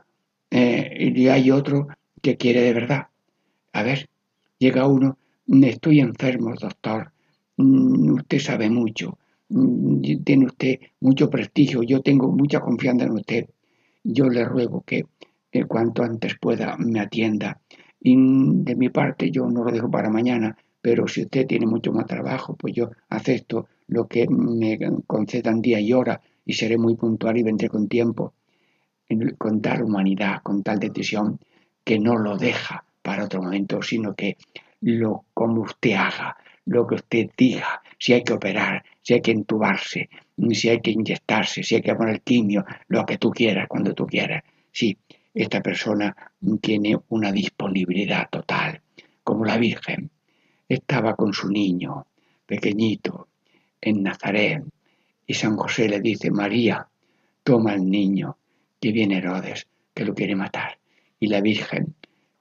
eh, 0.50 1.12
y 1.14 1.28
hay 1.28 1.52
otro 1.52 1.86
que 2.20 2.36
quiere 2.36 2.60
de 2.62 2.72
verdad. 2.72 3.06
A 3.72 3.84
ver, 3.84 4.10
llega 4.58 4.88
uno 4.88 5.16
Estoy 5.46 6.00
enfermo, 6.00 6.54
doctor. 6.60 7.12
Mm, 7.56 8.14
usted 8.14 8.40
sabe 8.40 8.68
mucho. 8.68 9.16
Mm, 9.48 10.24
tiene 10.24 10.46
usted 10.46 10.80
mucho 10.98 11.30
prestigio. 11.30 11.84
Yo 11.84 12.00
tengo 12.02 12.32
mucha 12.32 12.58
confianza 12.58 13.04
en 13.04 13.12
usted. 13.12 13.46
Yo 14.02 14.28
le 14.28 14.44
ruego 14.44 14.82
que, 14.84 15.04
cuanto 15.68 16.02
antes 16.02 16.36
pueda 16.40 16.76
me 16.78 16.98
atienda. 16.98 17.60
Y 18.00 18.16
de 18.16 18.74
mi 18.74 18.88
parte 18.88 19.30
yo 19.30 19.48
no 19.48 19.62
lo 19.62 19.70
dejo 19.70 19.88
para 19.88 20.10
mañana, 20.10 20.58
pero 20.80 21.08
si 21.08 21.22
usted 21.22 21.46
tiene 21.46 21.66
mucho 21.66 21.92
más 21.92 22.06
trabajo, 22.06 22.56
pues 22.56 22.74
yo 22.74 22.90
acepto 23.08 23.66
lo 23.88 24.06
que 24.06 24.26
me 24.28 24.78
concedan 25.06 25.60
día 25.60 25.80
y 25.80 25.92
hora 25.92 26.20
y 26.44 26.54
seré 26.54 26.78
muy 26.78 26.94
puntual 26.96 27.36
y 27.38 27.42
vendré 27.42 27.68
con 27.68 27.88
tiempo, 27.88 28.34
con 29.38 29.60
tal 29.60 29.82
humanidad, 29.82 30.42
con 30.42 30.62
tal 30.62 30.78
decisión, 30.78 31.38
que 31.84 31.98
no 31.98 32.16
lo 32.16 32.36
deja 32.36 32.84
para 33.02 33.24
otro 33.24 33.42
momento, 33.42 33.82
sino 33.82 34.14
que 34.14 34.36
lo 34.80 35.24
como 35.34 35.62
usted 35.62 35.92
haga, 35.92 36.36
lo 36.66 36.86
que 36.86 36.96
usted 36.96 37.30
diga, 37.36 37.82
si 37.98 38.12
hay 38.12 38.22
que 38.22 38.34
operar, 38.34 38.84
si 39.02 39.14
hay 39.14 39.22
que 39.22 39.30
entubarse, 39.32 40.08
si 40.52 40.68
hay 40.68 40.80
que 40.80 40.90
inyectarse, 40.90 41.62
si 41.62 41.76
hay 41.76 41.82
que 41.82 41.94
poner 41.94 42.20
quimio, 42.20 42.64
lo 42.88 43.04
que 43.06 43.18
tú 43.18 43.30
quieras, 43.30 43.66
cuando 43.68 43.94
tú 43.94 44.06
quieras. 44.06 44.44
Sí, 44.70 44.96
esta 45.34 45.62
persona 45.62 46.14
tiene 46.60 46.98
una 47.08 47.32
disponibilidad 47.32 48.28
total, 48.30 48.82
como 49.24 49.44
la 49.44 49.56
Virgen. 49.56 50.10
Estaba 50.68 51.16
con 51.16 51.32
su 51.32 51.48
niño, 51.48 52.06
pequeñito, 52.44 53.28
en 53.80 54.02
Nazaret, 54.02 54.64
y 55.26 55.32
San 55.32 55.56
José 55.56 55.88
le 55.88 56.00
dice, 56.00 56.30
María, 56.30 56.86
toma 57.42 57.72
al 57.72 57.88
niño, 57.88 58.36
que 58.78 58.92
viene 58.92 59.16
Herodes, 59.16 59.66
que 59.94 60.04
lo 60.04 60.14
quiere 60.14 60.36
matar. 60.36 60.78
Y 61.18 61.28
la 61.28 61.40
Virgen, 61.40 61.94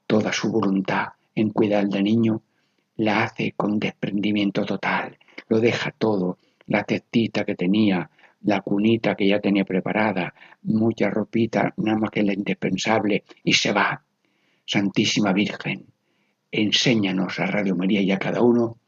toda 0.06 0.32
su 0.32 0.52
voluntad, 0.52 1.08
en 1.34 1.50
cuidar 1.50 1.88
del 1.88 2.04
niño, 2.04 2.42
la 2.96 3.24
hace 3.24 3.52
con 3.52 3.78
desprendimiento 3.78 4.64
total, 4.66 5.16
lo 5.48 5.60
deja 5.60 5.90
todo, 5.92 6.36
la 6.66 6.84
testita 6.84 7.44
que 7.44 7.54
tenía, 7.54 8.10
la 8.42 8.60
cunita 8.60 9.14
que 9.14 9.26
ya 9.26 9.40
tenía 9.40 9.64
preparada, 9.64 10.34
mucha 10.62 11.08
ropita, 11.08 11.72
nada 11.78 11.98
más 11.98 12.10
que 12.10 12.22
la 12.22 12.34
indispensable, 12.34 13.24
y 13.42 13.54
se 13.54 13.72
va. 13.72 14.02
Santísima 14.66 15.32
Virgen, 15.32 15.86
enséñanos 16.50 17.38
a 17.40 17.46
Radio 17.46 17.76
María 17.76 18.00
y 18.00 18.10
a 18.10 18.18
cada 18.18 18.42
uno 18.42 18.78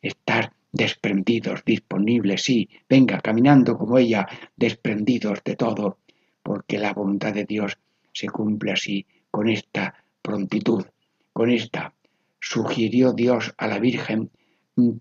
estar 0.00 0.52
desprendidos, 0.72 1.64
disponibles, 1.64 2.42
sí, 2.42 2.68
venga, 2.88 3.20
caminando 3.20 3.76
como 3.76 3.98
ella, 3.98 4.26
desprendidos 4.56 5.44
de 5.44 5.56
todo, 5.56 5.98
porque 6.42 6.78
la 6.78 6.94
voluntad 6.94 7.34
de 7.34 7.44
Dios 7.44 7.78
se 8.12 8.28
cumple 8.28 8.72
así, 8.72 9.06
con 9.30 9.48
esta 9.48 9.94
prontitud, 10.20 10.84
con 11.32 11.50
esta. 11.50 11.94
Sugirió 12.40 13.12
Dios 13.12 13.54
a 13.56 13.66
la 13.66 13.78
Virgen 13.78 14.30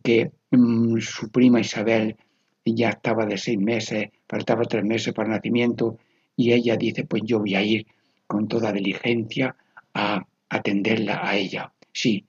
que 0.03 0.31
mm, 0.51 0.99
su 0.99 1.31
prima 1.31 1.59
Isabel 1.59 2.17
ya 2.65 2.89
estaba 2.89 3.25
de 3.25 3.37
seis 3.37 3.57
meses, 3.57 4.09
faltaba 4.27 4.63
tres 4.65 4.83
meses 4.83 5.13
para 5.13 5.29
el 5.29 5.35
nacimiento, 5.35 5.97
y 6.35 6.53
ella 6.53 6.77
dice, 6.77 7.05
pues 7.05 7.23
yo 7.25 7.39
voy 7.39 7.55
a 7.55 7.63
ir 7.63 7.87
con 8.27 8.47
toda 8.47 8.71
diligencia 8.71 9.55
a 9.93 10.25
atenderla 10.49 11.27
a 11.27 11.35
ella. 11.35 11.73
Sí, 11.93 12.25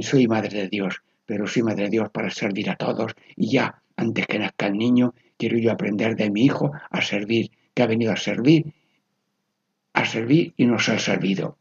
soy 0.00 0.26
madre 0.26 0.62
de 0.62 0.68
Dios, 0.68 1.02
pero 1.26 1.46
soy 1.46 1.62
madre 1.62 1.84
de 1.84 1.90
Dios 1.90 2.10
para 2.10 2.30
servir 2.30 2.70
a 2.70 2.76
todos 2.76 3.14
y 3.36 3.50
ya, 3.50 3.82
antes 3.96 4.26
que 4.26 4.38
nazca 4.38 4.66
el 4.66 4.76
niño, 4.76 5.14
quiero 5.36 5.58
yo 5.58 5.72
aprender 5.72 6.16
de 6.16 6.30
mi 6.30 6.44
hijo 6.44 6.72
a 6.90 7.00
servir, 7.00 7.50
que 7.74 7.82
ha 7.82 7.86
venido 7.86 8.12
a 8.12 8.16
servir, 8.16 8.72
a 9.92 10.04
servir 10.04 10.52
y 10.56 10.66
no 10.66 10.78
ser 10.78 11.00
servido. 11.00 11.58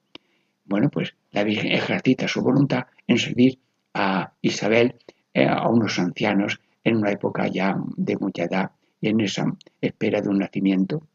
Bueno, 0.65 0.89
pues 0.89 1.15
la 1.31 1.43
Virgen 1.43 1.71
ejercita 1.71 2.27
su 2.27 2.41
voluntad 2.41 2.87
en 3.07 3.17
servir 3.17 3.59
a 3.93 4.33
Isabel, 4.41 4.95
eh, 5.33 5.45
a 5.47 5.67
unos 5.67 5.99
ancianos, 5.99 6.59
en 6.83 6.97
una 6.97 7.11
época 7.11 7.47
ya 7.47 7.77
de 7.95 8.17
mucha 8.17 8.43
edad 8.43 8.71
y 8.99 9.09
en 9.09 9.21
esa 9.21 9.45
espera 9.81 10.21
de 10.21 10.29
un 10.29 10.39
nacimiento. 10.39 11.07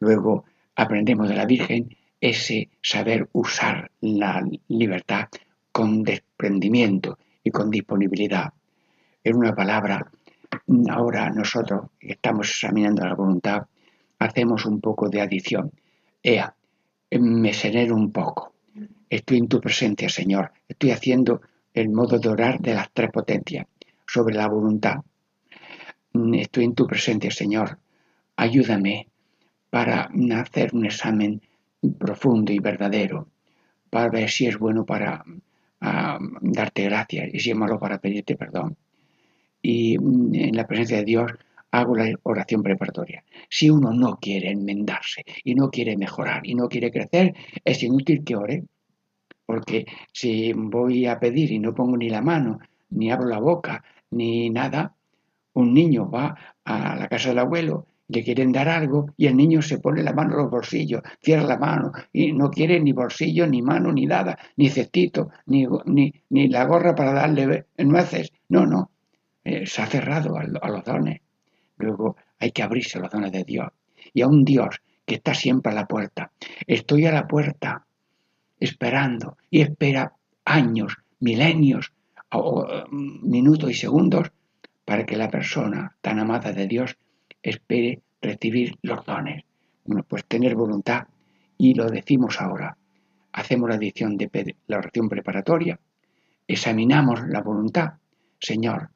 Luego 0.00 0.44
aprendemos 0.74 1.28
de 1.28 1.36
la 1.36 1.46
Virgen 1.46 1.96
ese 2.24 2.70
saber 2.80 3.28
usar 3.32 3.90
la 4.00 4.42
libertad 4.68 5.28
con 5.70 6.02
desprendimiento 6.02 7.18
y 7.42 7.50
con 7.50 7.68
disponibilidad. 7.68 8.50
En 9.22 9.36
una 9.36 9.54
palabra, 9.54 10.10
ahora 10.88 11.28
nosotros 11.28 11.90
que 12.00 12.12
estamos 12.12 12.48
examinando 12.48 13.04
la 13.04 13.14
voluntad, 13.14 13.66
hacemos 14.18 14.64
un 14.64 14.80
poco 14.80 15.10
de 15.10 15.20
adición. 15.20 15.70
Ea, 16.22 16.56
me 17.10 17.52
genero 17.52 17.94
un 17.94 18.10
poco. 18.10 18.54
Estoy 19.10 19.36
en 19.36 19.48
tu 19.48 19.60
presencia, 19.60 20.08
Señor. 20.08 20.50
Estoy 20.66 20.92
haciendo 20.92 21.42
el 21.74 21.90
modo 21.90 22.18
de 22.18 22.30
orar 22.30 22.58
de 22.58 22.72
las 22.72 22.90
tres 22.90 23.10
potencias 23.10 23.66
sobre 24.06 24.34
la 24.34 24.48
voluntad. 24.48 24.96
Estoy 26.32 26.64
en 26.64 26.74
tu 26.74 26.86
presencia, 26.86 27.30
Señor. 27.30 27.78
Ayúdame 28.34 29.08
para 29.68 30.08
hacer 30.40 30.74
un 30.74 30.86
examen 30.86 31.42
profundo 31.92 32.52
y 32.52 32.58
verdadero, 32.58 33.28
para 33.90 34.08
ver 34.10 34.30
si 34.30 34.46
es 34.46 34.58
bueno 34.58 34.84
para 34.84 35.24
darte 36.40 36.84
gracias 36.84 37.34
y 37.34 37.40
si 37.40 37.50
es 37.50 37.56
malo 37.56 37.78
para 37.78 37.98
pedirte 37.98 38.36
perdón. 38.36 38.76
Y 39.60 39.98
mm, 39.98 40.34
en 40.34 40.56
la 40.56 40.66
presencia 40.66 40.98
de 40.98 41.04
Dios 41.04 41.32
hago 41.70 41.96
la 41.96 42.12
oración 42.22 42.62
preparatoria. 42.62 43.24
Si 43.48 43.68
uno 43.68 43.92
no 43.92 44.18
quiere 44.20 44.50
enmendarse 44.50 45.24
y 45.42 45.54
no 45.54 45.70
quiere 45.70 45.96
mejorar 45.96 46.46
y 46.46 46.54
no 46.54 46.68
quiere 46.68 46.90
crecer, 46.90 47.34
es 47.64 47.82
inútil 47.82 48.24
que 48.24 48.36
ore. 48.36 48.64
Porque 49.46 49.84
si 50.12 50.52
voy 50.54 51.06
a 51.06 51.18
pedir 51.18 51.52
y 51.52 51.58
no 51.58 51.74
pongo 51.74 51.96
ni 51.96 52.08
la 52.08 52.22
mano, 52.22 52.60
ni 52.90 53.10
abro 53.10 53.28
la 53.28 53.40
boca, 53.40 53.84
ni 54.10 54.48
nada, 54.50 54.94
un 55.54 55.74
niño 55.74 56.08
va 56.10 56.56
a 56.64 56.96
la 56.96 57.08
casa 57.08 57.30
del 57.30 57.40
abuelo 57.40 57.86
le 58.08 58.22
quieren 58.22 58.52
dar 58.52 58.68
algo 58.68 59.06
y 59.16 59.26
el 59.26 59.36
niño 59.36 59.62
se 59.62 59.78
pone 59.78 60.02
la 60.02 60.12
mano 60.12 60.32
en 60.32 60.38
los 60.38 60.50
bolsillos, 60.50 61.02
cierra 61.20 61.44
la 61.44 61.58
mano 61.58 61.92
y 62.12 62.32
no 62.32 62.50
quiere 62.50 62.80
ni 62.80 62.92
bolsillo, 62.92 63.46
ni 63.46 63.62
mano, 63.62 63.92
ni 63.92 64.06
nada, 64.06 64.38
ni 64.56 64.68
cestito, 64.68 65.30
ni, 65.46 65.66
ni, 65.86 66.48
la 66.48 66.64
gorra 66.64 66.94
para 66.94 67.12
darle 67.12 67.66
nueces. 67.78 68.32
No, 68.48 68.66
no, 68.66 68.90
eh, 69.42 69.66
se 69.66 69.82
ha 69.82 69.86
cerrado 69.86 70.36
a, 70.36 70.44
los 70.44 70.84
dones. 70.84 71.20
Luego 71.78 72.16
hay 72.38 72.52
que 72.52 72.62
abrirse 72.62 72.98
los 72.98 73.10
dones 73.10 73.32
de 73.32 73.44
Dios 73.44 73.68
y 74.12 74.20
a 74.22 74.28
un 74.28 74.44
Dios 74.44 74.82
que 75.06 75.16
está 75.16 75.34
siempre 75.34 75.72
a 75.72 75.74
la 75.74 75.86
puerta. 75.86 76.30
Estoy 76.66 77.06
a 77.06 77.12
la 77.12 77.26
puerta 77.26 77.86
esperando 78.60 79.36
y 79.50 79.62
espera 79.62 80.12
años, 80.44 80.96
milenios, 81.20 81.92
o, 82.30 82.66
minutos 82.90 83.70
y 83.70 83.74
segundos 83.74 84.30
para 84.84 85.06
que 85.06 85.16
la 85.16 85.30
persona 85.30 85.96
tan 86.00 86.18
amada 86.18 86.52
de 86.52 86.66
Dios 86.66 86.96
espere 87.44 88.02
recibir 88.20 88.76
los 88.82 89.04
dones. 89.04 89.44
Bueno, 89.84 90.04
pues 90.08 90.24
tener 90.24 90.56
voluntad 90.56 91.06
y 91.58 91.74
lo 91.74 91.86
decimos 91.88 92.40
ahora. 92.40 92.76
Hacemos 93.32 93.68
la 93.68 93.76
edición 93.76 94.16
de 94.16 94.56
la 94.66 94.78
oración 94.78 95.08
preparatoria, 95.08 95.78
examinamos 96.48 97.20
la 97.28 97.42
voluntad. 97.42 97.94
Señor, 98.40 98.90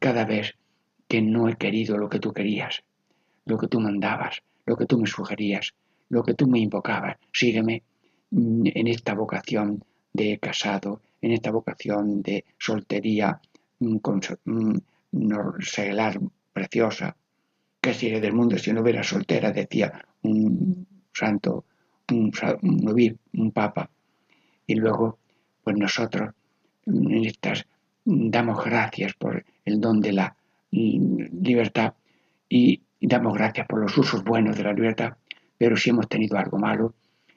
cada 0.00 0.24
vez 0.24 0.54
que 1.06 1.20
no 1.20 1.48
he 1.48 1.56
querido 1.56 1.98
lo 1.98 2.08
que 2.08 2.18
tú 2.18 2.32
querías, 2.32 2.82
lo 3.44 3.58
que 3.58 3.68
tú 3.68 3.80
mandabas, 3.80 4.42
lo 4.64 4.76
que 4.76 4.86
tú 4.86 4.98
me 4.98 5.06
sugerías, 5.06 5.74
lo 6.08 6.22
que 6.22 6.34
tú 6.34 6.46
me 6.46 6.60
invocabas, 6.60 7.16
sígueme 7.32 7.82
en 8.30 8.86
esta 8.86 9.14
vocación 9.14 9.84
de 10.12 10.38
casado, 10.38 11.02
en 11.20 11.32
esta 11.32 11.50
vocación 11.50 12.22
de 12.22 12.44
soltería 12.58 13.40
mm, 13.80 13.96
con, 13.98 14.20
mm, 14.44 14.78
seglar 15.60 16.18
preciosa, 16.52 17.16
que 17.82 17.92
sería 17.92 18.20
del 18.20 18.32
mundo 18.32 18.56
si 18.56 18.72
no 18.72 18.80
hubiera 18.80 19.02
soltera, 19.02 19.50
decía 19.50 19.92
un 20.22 20.86
santo, 21.12 21.64
un, 22.10 22.32
un, 22.62 23.18
un 23.32 23.50
papa. 23.50 23.90
Y 24.68 24.76
luego, 24.76 25.18
pues 25.64 25.76
nosotros 25.76 26.32
en 26.86 27.24
estas 27.24 27.66
damos 28.04 28.64
gracias 28.64 29.14
por 29.14 29.44
el 29.64 29.80
don 29.80 30.00
de 30.00 30.12
la 30.12 30.36
libertad 30.70 31.94
y 32.48 32.80
damos 33.00 33.34
gracias 33.34 33.66
por 33.66 33.80
los 33.80 33.98
usos 33.98 34.22
buenos 34.22 34.56
de 34.56 34.62
la 34.62 34.72
libertad, 34.72 35.14
pero 35.58 35.76
si 35.76 35.90
hemos 35.90 36.08
tenido 36.08 36.38
algo 36.38 36.58
malo, 36.58 36.94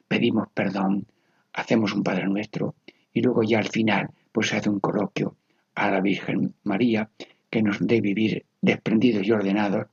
pedimos 0.08 0.48
perdón, 0.54 1.08
hacemos 1.54 1.94
un 1.94 2.04
Padre 2.04 2.28
Nuestro 2.28 2.76
y 3.12 3.22
luego 3.22 3.42
ya 3.42 3.58
al 3.58 3.68
final 3.68 4.12
pues 4.32 4.50
se 4.50 4.58
hace 4.58 4.70
un 4.70 4.80
coloquio 4.80 5.38
a 5.74 5.90
la 5.90 6.02
Virgen 6.02 6.54
María 6.64 7.10
que 7.50 7.64
nos 7.64 7.78
dé 7.80 8.00
vivir 8.00 8.46
desprendidos 8.62 9.26
y 9.26 9.32
ordenados 9.32 9.88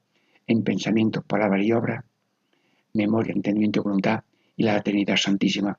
en 0.52 0.62
pensamientos, 0.62 1.24
palabras 1.24 1.64
y 1.64 1.72
obras, 1.72 2.04
memoria, 2.94 3.32
entendimiento 3.32 3.80
y 3.80 3.82
voluntad, 3.82 4.20
y 4.56 4.64
la 4.64 4.80
Trinidad 4.80 5.16
Santísima, 5.16 5.78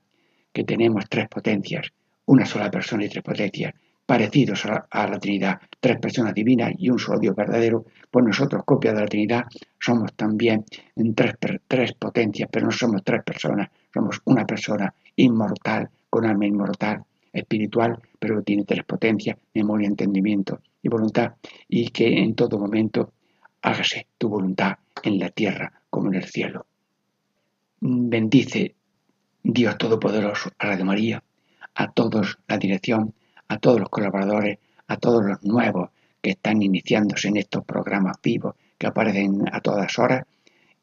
que 0.52 0.64
tenemos 0.64 1.06
tres 1.08 1.28
potencias, 1.30 1.88
una 2.26 2.46
sola 2.46 2.70
persona 2.70 3.06
y 3.06 3.10
tres 3.10 3.24
potencias, 3.24 3.74
parecidos 4.06 4.66
a 4.66 5.08
la, 5.08 5.20
Trinidad, 5.20 5.60
tres 5.80 5.98
personas 6.00 6.34
divinas 6.34 6.74
y 6.78 6.90
un 6.90 7.00
solo 7.00 7.20
Dios 7.20 7.36
verdadero, 7.36 7.86
pues 8.12 8.26
nosotros, 8.26 8.64
copia 8.66 8.94
de 8.94 9.02
la 9.02 9.08
Trinidad, 9.08 9.44
somos 9.80 10.14
también 10.14 10.66
en 10.96 11.16
tres, 11.16 11.36
tres 11.68 11.94
potencias, 11.94 12.50
pero 12.52 12.66
no 12.66 12.72
somos 12.72 13.04
tres 13.04 13.24
personas, 13.24 13.70
somos 13.94 14.22
una 14.26 14.46
persona 14.46 14.94
inmortal, 15.16 15.90
con 16.10 16.26
alma 16.26 16.46
inmortal, 16.46 17.04
espiritual, 17.32 18.00
pero 18.20 18.42
tiene 18.42 18.66
tres 18.66 18.84
potencias, 18.84 19.38
memoria, 19.54 19.88
entendimiento 19.88 20.60
y 20.82 20.90
voluntad, 20.90 21.34
y 21.70 21.90
que 21.90 22.08
en 22.08 22.36
todo 22.36 22.60
momento 22.60 23.14
hágase 23.64 24.08
tu 24.18 24.30
voluntad 24.30 24.78
en 25.02 25.18
la 25.18 25.30
tierra 25.30 25.72
como 25.90 26.10
en 26.10 26.16
el 26.16 26.26
cielo. 26.26 26.68
Bendice 27.80 28.76
Dios 29.42 29.78
Todopoderoso 29.78 30.52
a 30.60 30.76
de 30.76 30.84
María, 30.84 31.24
a 31.76 31.92
todos 31.92 32.38
la 32.48 32.58
dirección, 32.58 33.14
a 33.48 33.58
todos 33.58 33.80
los 33.80 33.90
colaboradores, 33.90 34.60
a 34.88 34.98
todos 34.98 35.26
los 35.26 35.44
nuevos 35.44 35.90
que 36.22 36.32
están 36.32 36.62
iniciándose 36.62 37.30
en 37.30 37.38
estos 37.38 37.66
programas 37.66 38.18
vivos 38.22 38.56
que 38.78 38.88
aparecen 38.88 39.44
a 39.52 39.60
todas 39.60 39.98
horas. 39.98 40.26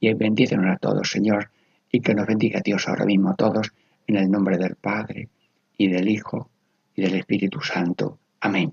Y 0.00 0.12
bendícenos 0.14 0.74
a 0.74 0.78
todos, 0.78 1.10
Señor, 1.10 1.50
y 1.92 2.00
que 2.00 2.14
nos 2.14 2.26
bendiga 2.26 2.60
Dios 2.64 2.88
ahora 2.88 3.04
mismo 3.04 3.30
a 3.30 3.34
todos, 3.34 3.72
en 4.06 4.16
el 4.16 4.30
nombre 4.30 4.56
del 4.56 4.76
Padre, 4.76 5.28
y 5.76 5.88
del 5.88 6.08
Hijo, 6.08 6.48
y 6.96 7.02
del 7.02 7.14
Espíritu 7.14 7.60
Santo. 7.60 8.18
Amén. 8.40 8.72